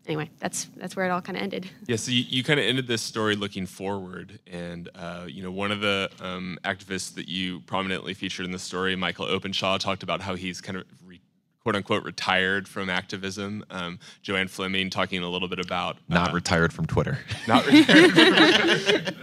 anyway, 0.07 0.31
that's 0.39 0.69
that's 0.77 0.97
where 0.97 1.07
it 1.07 1.11
all 1.11 1.21
kind 1.21 1.37
of 1.37 1.43
ended. 1.43 1.69
Yeah, 1.87 1.97
so 1.97 2.11
you, 2.11 2.25
you 2.29 2.45
kind 2.45 2.59
of 2.61 2.67
ended 2.67 2.87
this 2.87 3.03
story 3.03 3.37
looking 3.37 3.67
forward, 3.67 4.39
and 4.47 4.89
uh, 4.95 5.27
you 5.29 5.43
know 5.43 5.51
one 5.51 5.73
of 5.73 5.81
the 5.81 6.11
um, 6.21 6.59
activists 6.65 7.15
that 7.15 7.29
you 7.29 7.61
prominently 7.61 8.15
featured 8.15 8.47
in 8.47 8.53
the 8.53 8.59
story, 8.59 8.97
Michael 8.97 9.27
Openshaw, 9.27 9.79
talked 9.79 10.03
about 10.03 10.21
how 10.21 10.35
he's 10.35 10.61
kind 10.61 10.79
of 10.79 10.85
re, 11.05 11.21
quote 11.63 11.77
unquote 11.77 12.05
retired 12.05 12.69
from 12.69 12.91
activism. 12.91 13.65
Um, 13.71 13.99
JoAnn 14.25 14.51
Fleming 14.51 14.91
talking 14.91 15.23
a 15.23 15.29
little 15.29 15.49
bit 15.49 15.59
about 15.59 15.99
not 16.09 16.31
uh, 16.31 16.35
retired 16.35 16.73
from 16.73 16.87
twitter 16.87 17.19
not 17.47 17.67
retired. 17.67 18.11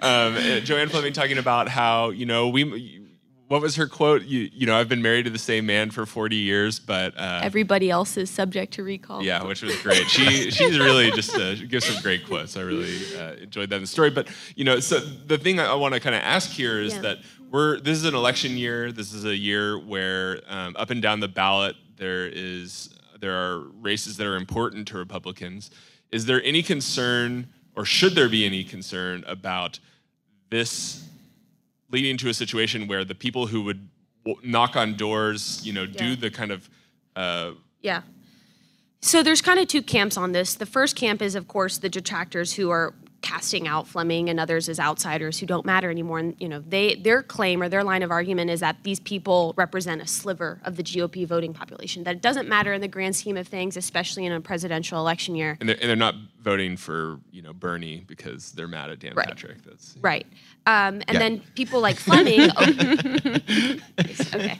um, 0.00 0.34
uh, 0.34 0.60
JoAnn 0.60 0.90
Fleming 0.90 1.12
talking 1.12 1.38
about 1.38 1.68
how 1.68 2.10
you 2.10 2.26
know 2.26 2.48
we. 2.48 3.00
What 3.48 3.60
was 3.60 3.76
her 3.76 3.86
quote? 3.86 4.22
You, 4.22 4.48
you 4.52 4.66
know, 4.66 4.76
I've 4.78 4.88
been 4.88 5.02
married 5.02 5.24
to 5.24 5.30
the 5.30 5.38
same 5.38 5.66
man 5.66 5.90
for 5.90 6.06
40 6.06 6.34
years, 6.36 6.78
but 6.80 7.14
uh, 7.16 7.40
Everybody 7.42 7.90
else 7.90 8.16
is 8.16 8.30
subject 8.30 8.72
to 8.74 8.82
recall. 8.82 9.22
yeah, 9.22 9.42
which 9.44 9.62
was 9.62 9.76
great. 9.82 10.08
She 10.08 10.50
she's 10.50 10.78
really 10.78 11.10
just 11.10 11.34
uh, 11.36 11.54
she 11.54 11.66
gives 11.66 11.84
some 11.84 12.02
great 12.02 12.26
quotes. 12.26 12.56
I 12.56 12.62
really 12.62 12.96
uh, 13.16 13.34
enjoyed 13.34 13.68
that 13.70 13.76
in 13.76 13.82
the 13.82 13.86
story. 13.86 14.10
But 14.10 14.28
you 14.56 14.64
know, 14.64 14.80
so 14.80 14.98
the 14.98 15.36
thing 15.38 15.60
I, 15.60 15.74
want 15.74 15.92
to 15.94 16.00
kind 16.00 16.14
of 16.16 16.22
ask 16.22 16.50
here 16.50 16.80
is 16.80 16.94
Yeah. 16.94 17.00
that 17.02 17.18
we're 17.50 17.78
this 17.80 17.98
is 17.98 18.04
an 18.04 18.14
election 18.14 18.56
year. 18.56 18.90
This 18.92 19.12
is 19.12 19.24
a 19.26 19.36
year 19.36 19.78
where 19.78 20.40
um, 20.48 20.74
up 20.78 20.90
and 20.90 21.02
down 21.02 21.20
the 21.20 21.28
ballot 21.28 21.76
there 21.96 22.26
is 22.26 22.90
there 23.20 23.32
are 23.34 23.60
races 23.80 24.16
that 24.16 24.26
are 24.26 24.36
important 24.36 24.88
to 24.88 24.96
Republicans. 24.98 25.70
Is 26.10 26.24
there 26.26 26.42
any 26.44 26.62
concern, 26.62 27.48
or 27.76 27.84
should 27.84 28.14
there 28.14 28.28
be 28.28 28.46
any 28.46 28.64
concern 28.64 29.22
about 29.26 29.78
this 30.50 31.06
leading 31.94 32.16
to 32.18 32.28
a 32.28 32.34
situation 32.34 32.88
where 32.88 33.04
the 33.04 33.14
people 33.14 33.46
who 33.46 33.62
would 33.62 33.88
w- 34.26 34.40
knock 34.46 34.74
on 34.74 34.96
doors, 34.96 35.64
you 35.64 35.72
know, 35.72 35.86
do 35.86 36.16
the 36.16 36.28
kind 36.28 36.50
of 36.50 36.68
uh, 37.14 37.52
Yeah. 37.82 38.02
So 39.00 39.22
there's 39.22 39.40
kind 39.40 39.60
of 39.60 39.68
two 39.68 39.82
camps 39.82 40.16
on 40.16 40.32
this. 40.32 40.54
The 40.54 40.66
first 40.66 40.96
camp 40.96 41.22
is, 41.22 41.34
of 41.36 41.46
course, 41.46 41.78
the 41.78 41.88
detractors 41.88 42.54
who 42.54 42.70
are 42.70 42.94
casting 43.22 43.66
out 43.66 43.86
Fleming 43.86 44.28
and 44.28 44.38
others 44.38 44.68
as 44.68 44.78
outsiders 44.78 45.38
who 45.38 45.46
don't 45.46 45.64
matter 45.64 45.90
anymore. 45.90 46.18
And 46.18 46.34
you 46.38 46.48
know, 46.48 46.60
they 46.60 46.96
their 46.96 47.22
claim 47.22 47.62
or 47.62 47.68
their 47.68 47.84
line 47.84 48.02
of 48.02 48.10
argument 48.10 48.50
is 48.50 48.60
that 48.60 48.76
these 48.82 49.00
people 49.00 49.54
represent 49.56 50.02
a 50.02 50.06
sliver 50.06 50.60
of 50.64 50.76
the 50.76 50.82
GOP 50.82 51.26
voting 51.26 51.54
population. 51.54 52.04
That 52.04 52.16
it 52.16 52.22
doesn't 52.22 52.48
matter 52.48 52.72
in 52.72 52.80
the 52.80 52.88
grand 52.88 53.14
scheme 53.14 53.36
of 53.36 53.46
things, 53.46 53.76
especially 53.76 54.26
in 54.26 54.32
a 54.32 54.40
presidential 54.40 54.98
election 54.98 55.34
year. 55.36 55.56
And 55.60 55.68
they're, 55.68 55.78
and 55.80 55.88
they're 55.88 55.96
not 55.96 56.16
voting 56.44 56.76
for 56.76 57.18
you 57.32 57.40
know 57.42 57.54
Bernie 57.54 58.04
because 58.06 58.52
they're 58.52 58.68
mad 58.68 58.90
at 58.90 59.00
Dan 59.00 59.14
Right. 59.14 59.26
Patrick. 59.26 59.62
That's 59.64 59.96
Right. 60.00 60.26
Um, 60.66 61.02
and 61.08 61.14
Yeah. 61.14 61.18
then 61.18 61.42
people 61.54 61.80
like 61.80 61.96
Fleming. 61.96 62.50
okay. 64.34 64.58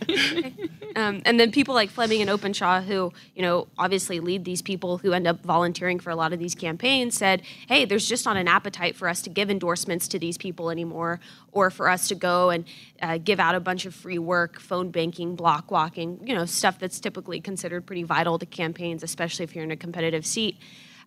Um, 0.96 1.22
and 1.24 1.38
then 1.40 1.50
people 1.50 1.74
like 1.74 1.90
Fleming 1.90 2.20
and 2.20 2.30
Openshaw, 2.30 2.80
who 2.80 3.12
you 3.34 3.42
know 3.42 3.66
obviously 3.78 4.20
lead 4.20 4.44
these 4.44 4.62
people 4.62 4.98
who 4.98 5.12
end 5.12 5.26
up 5.26 5.42
volunteering 5.44 5.98
for 6.00 6.10
a 6.10 6.16
lot 6.16 6.32
of 6.32 6.38
these 6.38 6.54
campaigns, 6.54 7.16
said, 7.16 7.42
"Hey, 7.68 7.84
there's 7.84 8.06
just 8.08 8.24
not 8.24 8.36
an 8.36 8.48
appetite 8.48 8.96
for 8.96 9.08
us 9.08 9.20
to 9.22 9.30
give 9.30 9.50
endorsements 9.50 10.08
to 10.08 10.18
these 10.18 10.38
people 10.38 10.70
anymore, 10.70 11.20
or 11.52 11.68
for 11.70 11.88
us 11.90 12.08
to 12.08 12.14
go 12.14 12.50
and 12.50 12.64
uh, 13.02 13.18
give 13.18 13.40
out 13.40 13.54
a 13.54 13.60
bunch 13.60 13.84
of 13.86 13.94
free 13.94 14.18
work, 14.18 14.58
phone 14.60 14.90
banking, 14.90 15.34
block 15.36 15.70
walking, 15.70 16.20
you 16.26 16.34
know, 16.34 16.46
stuff 16.46 16.78
that's 16.78 16.98
typically 17.00 17.40
considered 17.40 17.84
pretty 17.86 18.04
vital 18.04 18.38
to 18.38 18.46
campaigns, 18.46 19.02
especially 19.02 19.42
if 19.44 19.54
you're 19.54 19.64
in 19.64 19.70
a 19.70 19.76
competitive 19.76 20.24
seat." 20.24 20.56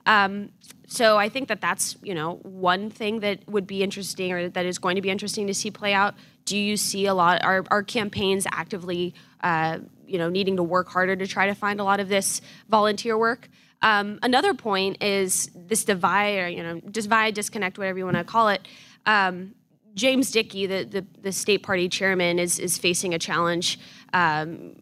Um, 0.07 0.49
so 0.87 1.17
I 1.17 1.29
think 1.29 1.49
that 1.49 1.61
that's 1.61 1.97
you 2.01 2.15
know 2.15 2.39
one 2.43 2.89
thing 2.89 3.19
that 3.19 3.47
would 3.47 3.67
be 3.67 3.83
interesting 3.83 4.31
or 4.31 4.49
that 4.49 4.65
is 4.65 4.79
going 4.79 4.95
to 4.95 5.01
be 5.01 5.09
interesting 5.09 5.45
to 5.47 5.53
see 5.53 5.69
play 5.69 5.93
out. 5.93 6.15
Do 6.45 6.57
you 6.57 6.77
see 6.77 7.05
a 7.05 7.13
lot? 7.13 7.43
Are 7.43 7.83
campaigns 7.83 8.47
actively 8.51 9.13
uh, 9.41 9.79
you 10.07 10.17
know 10.17 10.29
needing 10.29 10.55
to 10.55 10.63
work 10.63 10.89
harder 10.89 11.15
to 11.15 11.27
try 11.27 11.45
to 11.45 11.53
find 11.53 11.79
a 11.79 11.83
lot 11.83 11.99
of 11.99 12.09
this 12.09 12.41
volunteer 12.69 13.17
work? 13.17 13.49
Um, 13.81 14.19
another 14.23 14.53
point 14.53 15.03
is 15.03 15.51
this 15.55 15.83
divide, 15.83 16.39
or 16.39 16.47
you 16.47 16.63
know, 16.63 16.79
divide, 16.79 17.35
disconnect, 17.35 17.77
whatever 17.77 17.99
you 17.99 18.05
want 18.05 18.17
to 18.17 18.23
call 18.23 18.49
it. 18.49 18.67
Um, 19.05 19.53
James 19.93 20.31
Dickey, 20.31 20.67
the, 20.67 20.83
the, 20.83 21.05
the 21.21 21.31
state 21.31 21.63
party 21.63 21.89
chairman, 21.89 22.39
is 22.39 22.59
is 22.59 22.77
facing 22.77 23.13
a 23.13 23.19
challenge 23.19 23.79
um, 24.13 24.75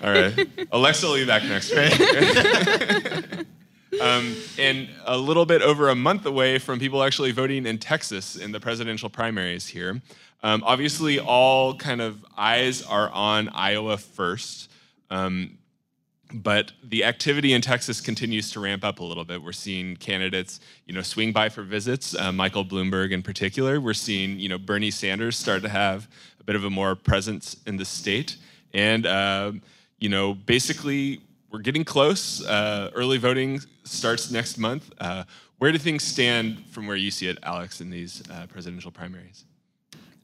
All 0.04 0.12
right. 0.12 0.48
Alexa 0.72 1.06
will 1.06 1.16
be 1.16 1.26
back 1.26 1.44
next 1.44 1.70
week. 1.74 3.46
um, 4.00 4.34
and 4.58 4.88
a 5.04 5.18
little 5.18 5.44
bit 5.44 5.60
over 5.60 5.90
a 5.90 5.94
month 5.94 6.24
away 6.24 6.58
from 6.58 6.78
people 6.78 7.02
actually 7.02 7.32
voting 7.32 7.66
in 7.66 7.76
Texas 7.76 8.36
in 8.36 8.52
the 8.52 8.60
presidential 8.60 9.10
primaries 9.10 9.66
here. 9.66 10.00
Um, 10.42 10.62
obviously, 10.64 11.18
all 11.20 11.74
kind 11.74 12.00
of 12.00 12.24
eyes 12.38 12.82
are 12.82 13.10
on 13.10 13.50
Iowa 13.50 13.98
first. 13.98 14.70
Um, 15.10 15.58
but 16.32 16.72
the 16.82 17.04
activity 17.04 17.52
in 17.52 17.62
Texas 17.62 18.00
continues 18.00 18.50
to 18.52 18.60
ramp 18.60 18.84
up 18.84 19.00
a 19.00 19.04
little 19.04 19.24
bit. 19.24 19.42
We're 19.42 19.52
seeing 19.52 19.96
candidates, 19.96 20.60
you 20.86 20.94
know, 20.94 21.02
swing 21.02 21.32
by 21.32 21.48
for 21.48 21.62
visits. 21.62 22.14
Uh, 22.14 22.32
Michael 22.32 22.64
Bloomberg, 22.64 23.12
in 23.12 23.22
particular. 23.22 23.80
We're 23.80 23.94
seeing, 23.94 24.38
you 24.38 24.48
know, 24.48 24.58
Bernie 24.58 24.90
Sanders 24.90 25.36
start 25.36 25.62
to 25.62 25.68
have 25.68 26.08
a 26.40 26.44
bit 26.44 26.56
of 26.56 26.64
a 26.64 26.70
more 26.70 26.94
presence 26.94 27.56
in 27.66 27.76
the 27.76 27.84
state, 27.84 28.36
and 28.72 29.06
uh, 29.06 29.52
you 29.98 30.08
know, 30.08 30.34
basically, 30.34 31.20
we're 31.50 31.58
getting 31.60 31.84
close. 31.84 32.44
Uh, 32.44 32.90
early 32.94 33.18
voting 33.18 33.60
starts 33.84 34.30
next 34.30 34.56
month. 34.58 34.92
Uh, 34.98 35.24
where 35.58 35.72
do 35.72 35.78
things 35.78 36.02
stand 36.02 36.64
from 36.70 36.86
where 36.86 36.96
you 36.96 37.10
see 37.10 37.26
it, 37.26 37.38
Alex, 37.42 37.80
in 37.80 37.90
these 37.90 38.22
uh, 38.30 38.46
presidential 38.46 38.90
primaries? 38.90 39.44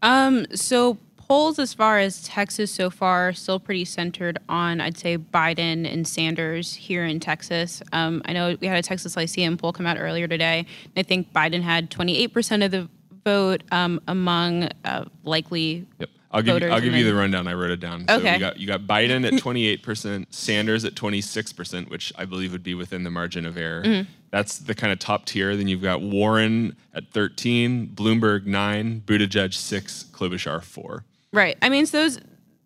Um, 0.02 0.46
so 0.54 0.96
polls 1.28 1.58
as 1.58 1.74
far 1.74 1.98
as 1.98 2.22
Texas 2.24 2.70
so 2.70 2.90
far 2.90 3.32
still 3.32 3.58
pretty 3.58 3.84
centered 3.84 4.38
on 4.48 4.80
I'd 4.80 4.96
say 4.96 5.18
Biden 5.18 5.90
and 5.90 6.06
Sanders 6.06 6.74
here 6.74 7.04
in 7.04 7.20
Texas. 7.20 7.82
Um, 7.92 8.22
I 8.24 8.32
know 8.32 8.56
we 8.60 8.66
had 8.66 8.78
a 8.78 8.82
Texas 8.82 9.16
Lyceum 9.16 9.56
poll 9.56 9.72
come 9.72 9.86
out 9.86 9.98
earlier 9.98 10.28
today. 10.28 10.60
And 10.84 10.92
I 10.96 11.02
think 11.02 11.32
Biden 11.32 11.62
had 11.62 11.90
28% 11.90 12.64
of 12.64 12.70
the 12.70 12.88
vote 13.24 13.62
um, 13.72 14.00
among 14.06 14.68
uh, 14.84 15.04
likely 15.24 15.86
Yep. 15.98 16.10
I'll 16.32 16.42
give, 16.42 16.60
you, 16.60 16.68
I'll 16.68 16.80
give 16.80 16.92
you 16.92 17.04
the 17.04 17.14
rundown. 17.14 17.46
I 17.46 17.54
wrote 17.54 17.70
it 17.70 17.80
down. 17.80 18.06
So 18.08 18.16
Okay. 18.16 18.34
you 18.34 18.40
got 18.40 18.58
you 18.58 18.66
got 18.66 18.82
Biden 18.82 19.24
at 19.26 19.32
28%, 19.34 20.26
Sanders 20.30 20.84
at 20.84 20.94
26%, 20.94 21.88
which 21.88 22.12
I 22.16 22.26
believe 22.26 22.52
would 22.52 22.64
be 22.64 22.74
within 22.74 23.04
the 23.04 23.10
margin 23.10 23.46
of 23.46 23.56
error. 23.56 23.82
Mm-hmm. 23.82 24.10
That's 24.32 24.58
the 24.58 24.74
kind 24.74 24.92
of 24.92 24.98
top 24.98 25.24
tier. 25.24 25.56
Then 25.56 25.66
you've 25.68 25.80
got 25.82 26.02
Warren 26.02 26.76
at 26.92 27.08
13, 27.12 27.88
Bloomberg 27.94 28.44
9, 28.44 29.02
Buttigieg 29.06 29.54
6, 29.54 30.04
Klobuchar 30.12 30.62
4. 30.62 31.04
Right. 31.32 31.56
I 31.62 31.68
mean, 31.68 31.86
so 31.86 32.02
those 32.02 32.20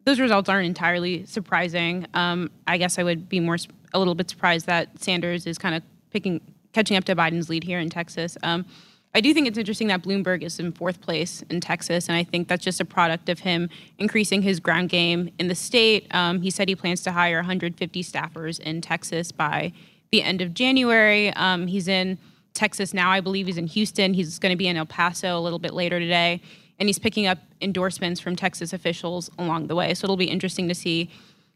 those 0.05 0.20
results 0.20 0.49
aren't 0.49 0.66
entirely 0.66 1.25
surprising. 1.27 2.07
Um, 2.14 2.51
I 2.66 2.79
guess 2.79 2.99
I 2.99 3.03
would 3.03 3.29
be 3.29 3.40
more 3.40 3.57
a 3.92 3.99
little 3.99 4.14
bit 4.14 4.31
surprised 4.31 4.66
that 4.66 5.01
Sanders 5.03 5.46
is 5.46 5.59
kind 5.59 5.75
of 5.75 5.83
picking 6.11 6.40
catching 6.73 6.96
up 6.96 7.05
to 7.05 7.16
Biden's 7.16 7.49
lead 7.49 7.64
here 7.64 7.79
in 7.79 7.90
Texas. 7.90 8.37
Um, 8.42 8.64
I 9.12 9.20
do 9.20 9.35
think 9.35 9.49
it's 9.49 9.59
interesting 9.59 9.88
that 9.88 10.03
Bloomberg 10.03 10.42
is 10.42 10.61
in 10.61 10.70
fourth 10.70 11.01
place 11.01 11.42
in 11.51 11.61
Texas, 11.61 12.09
and 12.09 12.16
I 12.16 12.23
think 12.23 12.46
that's 12.46 12.64
just 12.64 12.81
a 12.81 12.85
product 12.85 13.29
of 13.29 13.40
him 13.40 13.68
increasing 13.99 14.40
his 14.42 14.61
ground 14.61 14.88
game 14.88 15.31
in 15.40 15.49
the 15.49 15.55
state. 15.55 16.07
Um, 16.14 16.42
he 16.42 16.51
said 16.51 16.68
he 16.68 16.77
plans 16.77 17.03
to 17.03 17.12
hire 17.12 17.38
150 17.38 18.05
staffers 18.05 18.61
in 18.61 18.81
Texas 18.81 19.33
by 19.33 19.73
the 20.12 20.23
end 20.23 20.40
of 20.40 20.55
January. 20.55 21.33
Um, 21.35 21.66
he's 21.66 21.88
in 21.88 22.18
Texas 22.55 22.94
now. 22.94 23.11
I 23.11 23.20
believe 23.20 23.46
he's 23.46 23.59
in 23.59 23.66
Houston. 23.66 24.14
He's 24.14 24.38
going 24.38 24.53
to 24.53 24.57
be 24.57 24.68
in 24.68 24.77
El 24.77 24.87
Paso 24.87 25.37
a 25.37 25.40
little 25.40 25.59
bit 25.59 25.75
later 25.75 25.99
today. 25.99 26.40
And 26.80 26.88
he's 26.88 26.98
picking 26.98 27.26
up 27.28 27.38
endorsements 27.60 28.20
from 28.20 28.34
Texas 28.34 28.72
officials 28.72 29.30
along 29.38 29.68
the 29.68 29.76
way. 29.76 29.94
So 29.94 30.06
it'll 30.06 30.16
be 30.16 30.30
interesting 30.30 30.66
to 30.68 30.74
see 30.74 31.10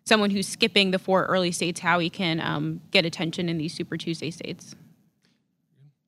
someone 0.04 0.30
who's 0.30 0.46
skipping 0.46 0.90
the 0.90 0.98
four 0.98 1.24
early 1.24 1.50
states 1.50 1.80
how 1.80 1.98
he 1.98 2.10
can 2.10 2.40
um, 2.40 2.80
get 2.90 3.04
attention 3.04 3.48
in 3.48 3.58
these 3.58 3.74
Super 3.74 3.96
Tuesday 3.96 4.30
states. 4.30 4.76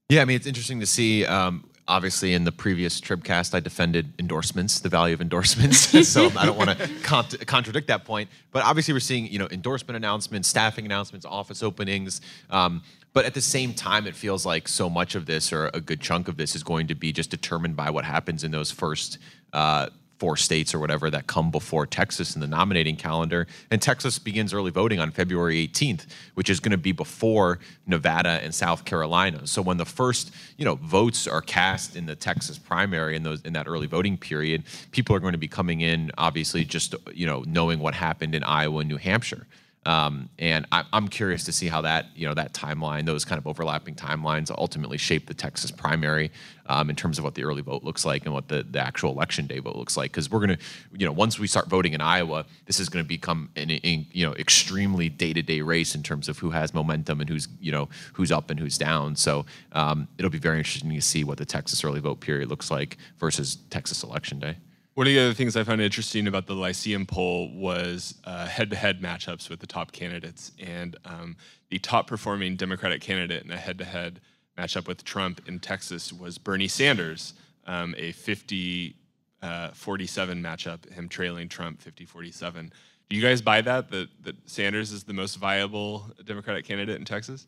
Yeah, 0.09 0.23
I 0.23 0.25
mean, 0.25 0.37
it's 0.37 0.47
interesting 0.47 0.81
to 0.81 0.87
see. 0.87 1.25
Um, 1.27 1.65
obviously, 1.89 2.35
in 2.35 2.45
the 2.45 2.53
previous 2.53 3.01
Tribcast, 3.01 3.55
I 3.55 3.61
defended 3.61 4.13
endorsements, 4.19 4.79
the 4.81 4.89
value 4.89 5.15
of 5.15 5.21
endorsements. 5.21 5.79
so 6.09 6.31
I 6.37 6.47
don't 6.47 6.57
want 6.57 6.79
to 6.79 6.89
cont- 7.03 7.47
contradict 7.47 7.89
that 7.89 8.05
point. 8.05 8.29
But 8.53 8.65
obviously, 8.65 8.95
we're 8.95 9.01
seeing 9.01 9.27
you 9.27 9.39
know 9.39 9.49
endorsement 9.51 9.97
announcements, 9.97 10.47
staffing 10.47 10.85
announcements, 10.85 11.27
office 11.27 11.63
openings. 11.63 12.21
Um, 12.51 12.83
but 13.17 13.25
at 13.25 13.33
the 13.33 13.41
same 13.41 13.73
time, 13.73 14.07
it 14.07 14.15
feels 14.15 14.45
like 14.45 14.69
so 14.69 14.91
much 14.91 15.15
of 15.15 15.25
this, 15.25 15.51
or 15.51 15.71
a 15.73 15.81
good 15.81 16.03
chunk 16.03 16.29
of 16.29 16.37
this, 16.37 16.55
is 16.55 16.63
going 16.63 16.87
to 16.89 16.95
be 16.95 17.15
just 17.15 17.31
determined 17.31 17.75
by 17.75 17.89
what 17.89 18.05
happens 18.05 18.45
in 18.45 18.51
those 18.51 18.71
first. 18.71 19.17
Uh, 19.55 19.89
four 20.19 20.35
states 20.35 20.75
or 20.75 20.79
whatever 20.79 21.11
that 21.11 21.27
come 21.27 21.51
before 21.51 21.87
Texas 21.87 22.35
in 22.35 22.41
the 22.41 22.47
nominating 22.47 22.97
calendar. 22.97 23.47
And 23.71 23.83
Texas 23.83 24.19
begins 24.19 24.55
early 24.55 24.71
voting 24.71 24.99
on 24.99 25.11
February 25.11 25.69
18th, 25.69 26.07
which 26.33 26.49
is 26.49 26.59
going 26.59 26.73
to 26.73 26.79
be 26.79 26.93
before 26.93 27.59
Nevada 27.87 28.41
and 28.43 28.55
South 28.55 28.87
Carolina. 28.87 29.47
So 29.47 29.61
when 29.61 29.77
the 29.77 29.85
first, 29.85 30.33
you 30.57 30.65
know, 30.65 30.77
votes 30.77 31.27
are 31.27 31.43
cast 31.43 31.97
in 31.97 32.07
the 32.07 32.17
Texas 32.17 32.57
primary 32.57 33.15
in 33.15 33.25
those 33.25 33.43
in 33.43 33.53
that 33.53 33.69
early 33.69 33.87
voting 33.87 34.17
period, 34.17 34.63
people 34.91 35.15
are 35.15 35.21
going 35.21 35.33
to 35.33 35.39
be 35.39 35.49
coming 35.49 35.83
in 35.83 36.13
obviously 36.17 36.65
just, 36.65 36.95
you 37.13 37.27
know, 37.27 37.45
knowing 37.47 37.79
what 37.79 37.95
happened 37.95 38.35
in 38.35 38.43
Iowa 38.43 38.79
and 38.79 38.89
New 38.89 38.97
Hampshire. 38.97 39.47
Um, 39.87 40.29
and 40.41 40.67
I, 40.73 40.83
I'm 40.93 41.07
curious 41.07 41.45
to 41.45 41.53
see 41.53 41.69
how 41.69 41.83
that, 41.83 42.07
you 42.17 42.27
know, 42.27 42.35
that 42.35 42.53
timeline, 42.53 43.07
those 43.07 43.25
kind 43.25 43.39
of 43.39 43.47
overlapping 43.47 43.95
timelines, 43.95 44.51
ultimately 44.51 44.99
shape 44.99 45.29
the 45.29 45.35
Texas 45.35 45.71
primary 45.71 46.33
um, 46.67 46.91
in 46.91 46.97
terms 46.97 47.19
of 47.19 47.25
what 47.25 47.37
the 47.37 47.45
early 47.45 47.63
vote 47.63 47.85
looks 47.85 48.05
like 48.05 48.25
and 48.25 48.35
what 48.35 48.49
the, 48.49 48.65
the 48.69 48.81
actual 48.81 49.13
election 49.13 49.47
day 49.47 49.61
vote 49.61 49.77
looks 49.77 49.97
like. 49.97 50.11
Because 50.11 50.29
we're 50.29 50.45
going 50.45 50.59
to, 50.59 50.65
you 50.93 51.07
know, 51.07 51.13
once 51.13 51.39
we 51.39 51.47
start 51.47 51.69
voting 51.69 51.93
in 51.93 52.01
Iowa, 52.01 52.45
this 52.67 52.81
is 52.81 52.89
going 52.89 53.05
to 53.05 53.09
become 53.09 53.49
an, 53.55 53.71
an 53.71 54.07
you 54.11 54.27
know 54.27 54.35
extremely 54.35 55.09
day 55.09 55.33
to 55.33 55.41
day 55.41 55.61
race 55.61 55.95
in 55.95 56.03
terms 56.03 56.29
of 56.29 56.39
who 56.39 56.51
has 56.51 56.75
momentum 56.75 57.21
and 57.21 57.31
who's 57.31 57.47
you 57.61 57.71
know 57.71 57.89
who's 58.15 58.33
up 58.33 58.51
and 58.51 58.59
who's 58.59 58.77
down. 58.77 59.15
So 59.15 59.47
um, 59.71 60.09
it'll 60.19 60.33
be 60.33 60.39
very 60.39 60.59
interesting 60.59 60.91
to 60.91 61.01
see 61.01 61.23
what 61.23 61.39
the 61.39 61.47
Texas 61.47 61.85
early 61.85 62.01
vote 62.01 62.19
period 62.19 62.49
looks 62.49 62.73
like 62.73 62.99
versus 63.21 63.59
Texas 63.71 64.03
election 64.03 64.41
day. 64.41 64.57
One 64.97 65.07
of 65.07 65.13
the 65.13 65.19
other 65.19 65.35
things 65.35 65.57
I 65.57 65.63
found 65.63 65.83
interesting 65.83 66.27
about 66.27 66.47
the 66.47 66.55
Lyceum 66.55 67.05
poll 67.05 67.51
was 67.53 68.15
uh, 68.25 68.47
head-to-head 68.47 69.03
matchups 69.03 69.51
with 69.51 69.61
the 69.61 69.67
top 69.67 69.93
candidates, 69.93 70.53
and 70.59 70.97
um, 71.05 71.37
the 71.69 71.79
top-performing 71.79 72.57
Democratic 72.57 73.03
candidate 73.03 73.45
in 73.45 73.51
a 73.51 73.59
head-to-head 73.59 74.23
matchup 74.57 74.89
with 74.89 75.05
Trump 75.05 75.47
in 75.47 75.61
Texas 75.61 76.15
was 76.15 76.39
Bernie 76.39 76.67
Sanders, 76.67 77.35
um, 77.67 77.95
a 77.99 78.13
50 78.13 78.97
uh, 79.43 79.69
47 79.73 80.43
matchup, 80.43 80.91
him 80.91 81.11
trailing 81.11 81.51
Trump 81.51 81.83
50 81.83 82.07
47. 82.07 82.73
Do 83.11 83.17
you 83.17 83.21
guys 83.21 83.43
buy 83.43 83.61
that, 83.61 83.91
that 83.91 84.09
that 84.23 84.37
Sanders 84.49 84.93
is 84.93 85.05
the 85.05 85.13
most 85.13 85.37
viable 85.37 86.11
Democratic 86.25 86.65
candidate 86.65 86.97
in 86.97 87.05
Texas? 87.05 87.47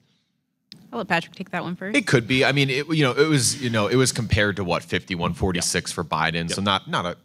I'll 0.92 0.98
let 0.98 1.08
Patrick 1.08 1.34
take 1.34 1.50
that 1.52 1.64
one 1.64 1.76
first. 1.76 1.96
It 1.96 2.06
could 2.06 2.28
be. 2.28 2.44
I 2.44 2.52
mean, 2.52 2.68
it, 2.68 2.86
you 2.88 3.04
know, 3.04 3.12
it 3.12 3.26
was 3.26 3.62
you 3.62 3.70
know 3.70 3.86
it 3.86 3.96
was 3.96 4.12
compared 4.12 4.56
to 4.56 4.64
what 4.64 4.82
51 4.82 5.32
46 5.32 5.92
for 5.92 6.04
Biden, 6.04 6.52
so 6.52 6.60
not 6.60 6.88
not 6.88 7.06
a 7.06 7.16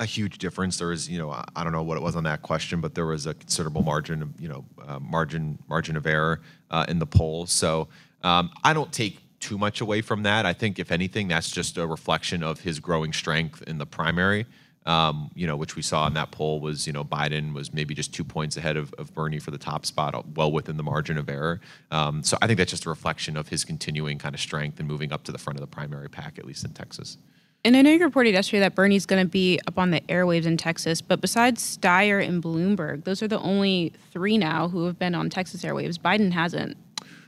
a 0.00 0.04
huge 0.06 0.38
difference. 0.38 0.78
There 0.78 0.88
was 0.88 1.08
you 1.08 1.18
know 1.18 1.30
I, 1.30 1.44
I 1.54 1.62
don't 1.62 1.72
know 1.72 1.82
what 1.82 1.96
it 1.96 2.02
was 2.02 2.16
on 2.16 2.24
that 2.24 2.42
question, 2.42 2.80
but 2.80 2.94
there 2.94 3.06
was 3.06 3.26
a 3.26 3.34
considerable 3.34 3.82
margin 3.82 4.22
of 4.22 4.40
you 4.40 4.48
know 4.48 4.64
uh, 4.88 4.98
margin 4.98 5.58
margin 5.68 5.96
of 5.96 6.06
error 6.06 6.40
uh, 6.70 6.86
in 6.88 6.98
the 6.98 7.06
poll. 7.06 7.46
So 7.46 7.86
um, 8.22 8.50
I 8.64 8.72
don't 8.72 8.92
take 8.92 9.20
too 9.38 9.58
much 9.58 9.80
away 9.80 10.00
from 10.00 10.22
that. 10.24 10.46
I 10.46 10.52
think 10.52 10.78
if 10.78 10.90
anything, 10.90 11.28
that's 11.28 11.50
just 11.50 11.78
a 11.78 11.86
reflection 11.86 12.42
of 12.42 12.60
his 12.60 12.80
growing 12.80 13.12
strength 13.12 13.62
in 13.62 13.78
the 13.78 13.86
primary. 13.86 14.46
Um, 14.86 15.30
you 15.34 15.46
know, 15.46 15.56
which 15.56 15.76
we 15.76 15.82
saw 15.82 16.06
in 16.06 16.14
that 16.14 16.30
poll 16.30 16.58
was, 16.58 16.86
you 16.86 16.92
know, 16.94 17.04
Biden 17.04 17.52
was 17.52 17.72
maybe 17.72 17.94
just 17.94 18.14
two 18.14 18.24
points 18.24 18.56
ahead 18.56 18.78
of, 18.78 18.94
of 18.94 19.12
Bernie 19.14 19.38
for 19.38 19.50
the 19.50 19.58
top 19.58 19.84
spot, 19.84 20.14
uh, 20.14 20.22
well 20.34 20.50
within 20.50 20.78
the 20.78 20.82
margin 20.82 21.18
of 21.18 21.28
error. 21.28 21.60
Um, 21.90 22.22
so 22.22 22.38
I 22.40 22.46
think 22.46 22.56
that's 22.56 22.70
just 22.70 22.86
a 22.86 22.88
reflection 22.88 23.36
of 23.36 23.48
his 23.48 23.62
continuing 23.62 24.16
kind 24.16 24.34
of 24.34 24.40
strength 24.40 24.78
and 24.78 24.88
moving 24.88 25.12
up 25.12 25.22
to 25.24 25.32
the 25.32 25.38
front 25.38 25.58
of 25.58 25.60
the 25.60 25.66
primary 25.66 26.08
pack, 26.08 26.38
at 26.38 26.46
least 26.46 26.64
in 26.64 26.72
Texas. 26.72 27.18
And 27.64 27.76
I 27.76 27.82
know 27.82 27.90
you 27.90 28.02
reported 28.02 28.32
yesterday 28.32 28.60
that 28.60 28.74
Bernie's 28.74 29.04
going 29.04 29.22
to 29.22 29.28
be 29.28 29.60
up 29.66 29.78
on 29.78 29.90
the 29.90 30.00
airwaves 30.02 30.46
in 30.46 30.56
Texas, 30.56 31.02
but 31.02 31.20
besides 31.20 31.78
Steyer 31.78 32.26
and 32.26 32.42
Bloomberg, 32.42 33.04
those 33.04 33.22
are 33.22 33.28
the 33.28 33.38
only 33.40 33.92
three 34.12 34.38
now 34.38 34.68
who 34.68 34.86
have 34.86 34.98
been 34.98 35.14
on 35.14 35.28
Texas 35.28 35.62
airwaves. 35.62 35.98
Biden 35.98 36.32
hasn't 36.32 36.78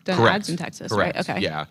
done 0.05 0.17
Correct. 0.17 0.35
ads 0.35 0.49
in 0.49 0.57
Texas, 0.57 0.91
Correct. 0.91 1.17
right? 1.17 1.29
Okay. 1.29 1.41
Yeah. 1.41 1.67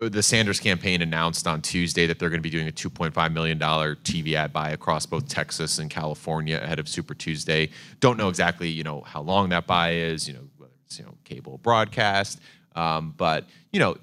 The 0.00 0.22
Sanders 0.22 0.58
campaign 0.58 1.02
announced 1.02 1.46
on 1.46 1.60
Tuesday 1.60 2.06
that 2.06 2.18
they're 2.18 2.30
going 2.30 2.40
to 2.40 2.42
be 2.42 2.50
doing 2.50 2.66
a 2.66 2.72
$2.5 2.72 3.32
million 3.32 3.58
TV 3.58 4.32
ad 4.32 4.50
buy 4.52 4.70
across 4.70 5.04
both 5.04 5.28
Texas 5.28 5.78
and 5.78 5.90
California 5.90 6.58
ahead 6.62 6.78
of 6.78 6.88
Super 6.88 7.14
Tuesday. 7.14 7.68
Don't 8.00 8.16
know 8.16 8.30
exactly, 8.30 8.70
you 8.70 8.82
know, 8.82 9.02
how 9.02 9.20
long 9.20 9.50
that 9.50 9.66
buy 9.66 9.92
is, 9.92 10.26
you 10.26 10.32
know, 10.32 10.48
whether 10.56 10.72
it's, 10.86 10.98
you 10.98 11.04
know, 11.04 11.14
cable 11.24 11.58
broadcast. 11.58 12.40
Um, 12.74 13.12
but, 13.18 13.44
you 13.72 13.78
know, 13.78 13.98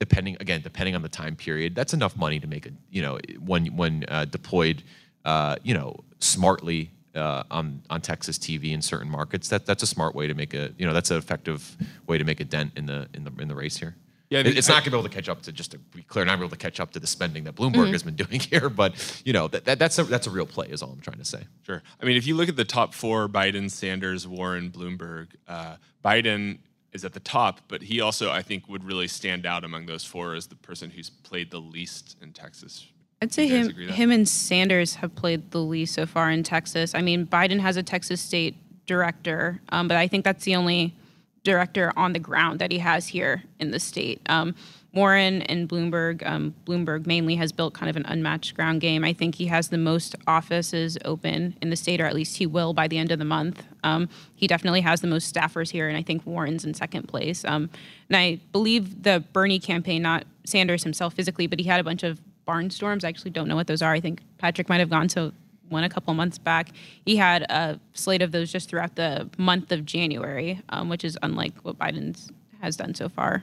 depending 0.00 0.36
again 0.40 0.60
depending 0.62 0.96
on 0.96 1.02
the 1.02 1.08
time 1.08 1.36
period 1.36 1.74
that's 1.74 1.94
enough 1.94 2.16
money 2.16 2.40
to 2.40 2.46
make 2.46 2.66
a 2.66 2.70
you 2.90 3.02
know 3.02 3.18
when 3.38 3.66
when 3.76 4.04
uh, 4.08 4.24
deployed 4.24 4.82
uh, 5.24 5.54
you 5.62 5.74
know 5.74 5.94
smartly 6.18 6.90
uh, 7.14 7.42
on 7.50 7.82
on 7.90 8.00
Texas 8.00 8.38
TV 8.38 8.72
in 8.72 8.82
certain 8.82 9.10
markets 9.10 9.48
that 9.48 9.66
that's 9.66 9.82
a 9.82 9.86
smart 9.86 10.14
way 10.14 10.26
to 10.26 10.34
make 10.34 10.54
a 10.54 10.72
you 10.78 10.86
know 10.86 10.92
that's 10.92 11.10
an 11.10 11.18
effective 11.18 11.76
way 12.06 12.18
to 12.18 12.24
make 12.24 12.40
a 12.40 12.44
dent 12.44 12.72
in 12.76 12.86
the 12.86 13.08
in 13.14 13.24
the 13.24 13.32
in 13.38 13.48
the 13.48 13.54
race 13.54 13.76
here. 13.76 13.94
Yeah, 14.30 14.38
I 14.38 14.42
it's 14.42 14.68
not 14.68 14.74
going 14.74 14.84
to 14.84 14.90
be 14.92 14.96
able 14.98 15.08
to 15.08 15.14
catch 15.14 15.28
up 15.28 15.42
to 15.42 15.52
just 15.52 15.72
to 15.72 15.78
be 15.78 16.02
clear 16.02 16.24
not 16.24 16.36
be 16.36 16.44
able 16.44 16.50
to 16.50 16.56
catch 16.56 16.78
up 16.78 16.92
to 16.92 17.00
the 17.00 17.06
spending 17.06 17.42
that 17.44 17.56
Bloomberg 17.56 17.90
has 17.90 18.04
been 18.04 18.14
doing 18.24 18.38
here 18.38 18.70
but 18.70 19.20
you 19.24 19.32
know 19.32 19.48
that, 19.48 19.64
that 19.64 19.78
that's 19.80 19.98
a 19.98 20.04
that's 20.04 20.28
a 20.28 20.30
real 20.30 20.46
play 20.46 20.68
is 20.68 20.82
all 20.82 20.92
I'm 20.92 21.00
trying 21.00 21.18
to 21.18 21.24
say. 21.24 21.42
Sure. 21.66 21.82
I 22.00 22.06
mean, 22.06 22.16
if 22.16 22.26
you 22.26 22.36
look 22.36 22.48
at 22.48 22.56
the 22.56 22.64
top 22.64 22.94
four 22.94 23.28
Biden, 23.28 23.70
Sanders, 23.70 24.26
Warren, 24.26 24.70
Bloomberg, 24.70 25.28
uh, 25.48 25.76
Biden 26.04 26.58
is 26.92 27.04
at 27.04 27.12
the 27.12 27.20
top, 27.20 27.60
but 27.68 27.82
he 27.82 28.00
also, 28.00 28.30
I 28.30 28.42
think, 28.42 28.68
would 28.68 28.84
really 28.84 29.08
stand 29.08 29.46
out 29.46 29.64
among 29.64 29.86
those 29.86 30.04
four 30.04 30.34
as 30.34 30.46
the 30.46 30.56
person 30.56 30.90
who's 30.90 31.10
played 31.10 31.50
the 31.50 31.60
least 31.60 32.16
in 32.20 32.32
Texas. 32.32 32.86
I'd 33.22 33.32
say 33.32 33.46
him, 33.46 33.68
agree 33.68 33.86
with 33.86 33.90
that? 33.90 33.96
him 33.96 34.10
and 34.10 34.28
Sanders 34.28 34.94
have 34.96 35.14
played 35.14 35.50
the 35.50 35.60
least 35.60 35.94
so 35.94 36.06
far 36.06 36.30
in 36.30 36.42
Texas. 36.42 36.94
I 36.94 37.02
mean, 37.02 37.26
Biden 37.26 37.60
has 37.60 37.76
a 37.76 37.82
Texas 37.82 38.20
state 38.20 38.56
director, 38.86 39.60
um, 39.70 39.88
but 39.88 39.96
I 39.96 40.08
think 40.08 40.24
that's 40.24 40.44
the 40.44 40.56
only 40.56 40.94
director 41.42 41.92
on 41.96 42.12
the 42.12 42.18
ground 42.18 42.58
that 42.58 42.70
he 42.70 42.78
has 42.78 43.08
here 43.08 43.42
in 43.58 43.70
the 43.70 43.80
state. 43.80 44.20
Um, 44.28 44.54
Warren 44.92 45.42
and 45.42 45.68
Bloomberg, 45.68 46.26
um, 46.26 46.54
Bloomberg 46.66 47.06
mainly 47.06 47.36
has 47.36 47.52
built 47.52 47.74
kind 47.74 47.88
of 47.88 47.96
an 47.96 48.04
unmatched 48.06 48.56
ground 48.56 48.80
game. 48.80 49.04
I 49.04 49.12
think 49.12 49.36
he 49.36 49.46
has 49.46 49.68
the 49.68 49.78
most 49.78 50.16
offices 50.26 50.98
open 51.04 51.56
in 51.62 51.70
the 51.70 51.76
state, 51.76 52.00
or 52.00 52.06
at 52.06 52.14
least 52.14 52.38
he 52.38 52.46
will 52.46 52.72
by 52.72 52.88
the 52.88 52.98
end 52.98 53.12
of 53.12 53.20
the 53.20 53.24
month. 53.24 53.62
Um, 53.84 54.08
he 54.34 54.46
definitely 54.48 54.80
has 54.80 55.00
the 55.00 55.06
most 55.06 55.32
staffers 55.32 55.70
here, 55.70 55.88
and 55.88 55.96
I 55.96 56.02
think 56.02 56.26
Warren's 56.26 56.64
in 56.64 56.74
second 56.74 57.06
place. 57.06 57.44
Um, 57.44 57.70
and 58.08 58.16
I 58.16 58.40
believe 58.50 59.04
the 59.04 59.22
Bernie 59.32 59.60
campaign, 59.60 60.02
not 60.02 60.24
Sanders 60.44 60.82
himself 60.82 61.14
physically, 61.14 61.46
but 61.46 61.60
he 61.60 61.66
had 61.66 61.78
a 61.78 61.84
bunch 61.84 62.02
of 62.02 62.20
barnstorms. 62.48 63.04
I 63.04 63.08
actually 63.08 63.30
don't 63.30 63.46
know 63.46 63.54
what 63.54 63.68
those 63.68 63.82
are. 63.82 63.92
I 63.92 64.00
think 64.00 64.22
Patrick 64.38 64.68
might 64.68 64.80
have 64.80 64.90
gone 64.90 65.06
to 65.08 65.32
one 65.70 65.84
a 65.84 65.88
couple 65.88 66.12
months 66.14 66.38
back. 66.38 66.70
He 67.04 67.16
had 67.16 67.42
a 67.42 67.80
slate 67.94 68.22
of 68.22 68.32
those 68.32 68.52
just 68.52 68.68
throughout 68.68 68.96
the 68.96 69.30
month 69.38 69.72
of 69.72 69.84
January, 69.84 70.60
um, 70.68 70.88
which 70.88 71.04
is 71.04 71.16
unlike 71.22 71.54
what 71.62 71.78
Biden's 71.78 72.30
has 72.60 72.76
done 72.76 72.94
so 72.94 73.08
far. 73.08 73.42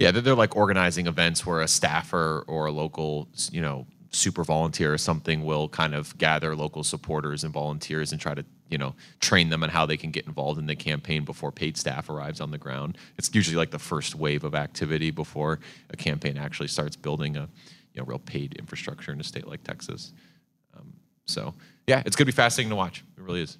Yeah, 0.00 0.12
they're, 0.12 0.22
they're 0.22 0.34
like 0.34 0.56
organizing 0.56 1.06
events 1.06 1.44
where 1.44 1.60
a 1.60 1.68
staffer 1.68 2.42
or 2.46 2.64
a 2.64 2.72
local, 2.72 3.28
you 3.52 3.60
know, 3.60 3.86
super 4.12 4.42
volunteer 4.42 4.94
or 4.94 4.98
something 4.98 5.44
will 5.44 5.68
kind 5.68 5.94
of 5.94 6.16
gather 6.16 6.56
local 6.56 6.82
supporters 6.82 7.44
and 7.44 7.52
volunteers 7.52 8.10
and 8.10 8.20
try 8.20 8.34
to, 8.34 8.42
you 8.70 8.78
know, 8.78 8.94
train 9.20 9.50
them 9.50 9.62
on 9.62 9.68
how 9.68 9.84
they 9.84 9.98
can 9.98 10.10
get 10.10 10.26
involved 10.26 10.58
in 10.58 10.64
the 10.64 10.74
campaign 10.74 11.22
before 11.22 11.52
paid 11.52 11.76
staff 11.76 12.08
arrives 12.08 12.40
on 12.40 12.50
the 12.50 12.56
ground. 12.56 12.96
It's 13.18 13.32
usually 13.34 13.58
like 13.58 13.70
the 13.70 13.78
first 13.78 14.14
wave 14.14 14.42
of 14.42 14.54
activity 14.54 15.10
before 15.10 15.60
a 15.90 15.96
campaign 15.98 16.38
actually 16.38 16.68
starts 16.68 16.96
building 16.96 17.36
a, 17.36 17.46
you 17.92 18.00
know, 18.00 18.04
real 18.04 18.18
paid 18.18 18.54
infrastructure 18.54 19.12
in 19.12 19.20
a 19.20 19.24
state 19.24 19.46
like 19.46 19.62
Texas. 19.64 20.14
So 21.30 21.54
yeah, 21.86 22.02
it's 22.04 22.16
gonna 22.16 22.26
be 22.26 22.32
fascinating 22.32 22.70
to 22.70 22.76
watch. 22.76 23.04
It 23.16 23.22
really 23.22 23.42
is. 23.42 23.58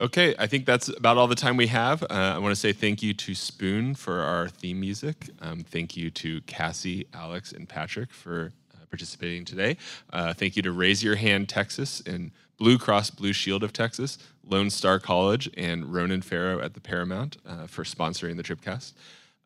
Okay, 0.00 0.34
I 0.36 0.48
think 0.48 0.66
that's 0.66 0.88
about 0.88 1.16
all 1.16 1.28
the 1.28 1.36
time 1.36 1.56
we 1.56 1.68
have. 1.68 2.02
Uh, 2.02 2.06
I 2.34 2.38
want 2.38 2.52
to 2.52 2.60
say 2.60 2.72
thank 2.72 3.04
you 3.04 3.14
to 3.14 3.36
Spoon 3.36 3.94
for 3.94 4.20
our 4.20 4.48
theme 4.48 4.80
music. 4.80 5.28
Um, 5.40 5.62
thank 5.62 5.96
you 5.96 6.10
to 6.10 6.40
Cassie, 6.42 7.06
Alex, 7.14 7.52
and 7.52 7.68
Patrick 7.68 8.10
for 8.12 8.52
uh, 8.74 8.78
participating 8.90 9.44
today. 9.44 9.76
Uh, 10.12 10.34
thank 10.34 10.56
you 10.56 10.62
to 10.62 10.72
Raise 10.72 11.04
Your 11.04 11.14
Hand 11.14 11.48
Texas 11.48 12.02
and 12.04 12.32
Blue 12.56 12.78
Cross 12.78 13.10
Blue 13.10 13.32
Shield 13.32 13.62
of 13.62 13.72
Texas, 13.72 14.18
Lone 14.44 14.70
Star 14.70 14.98
College, 14.98 15.48
and 15.56 15.94
Ronan 15.94 16.22
Farrow 16.22 16.60
at 16.60 16.74
the 16.74 16.80
Paramount 16.80 17.36
uh, 17.46 17.68
for 17.68 17.84
sponsoring 17.84 18.36
the 18.36 18.42
Tribcast. 18.42 18.94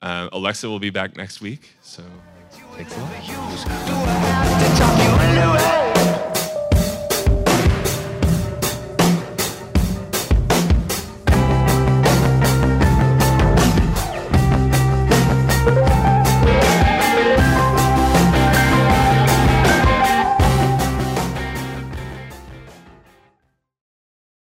Uh, 0.00 0.30
Alexa 0.32 0.68
will 0.70 0.78
be 0.78 0.90
back 0.90 1.16
next 1.18 1.42
week, 1.42 1.70
so 1.82 2.02
thanks 2.76 2.96
a 2.96 3.00
lot. 5.60 5.85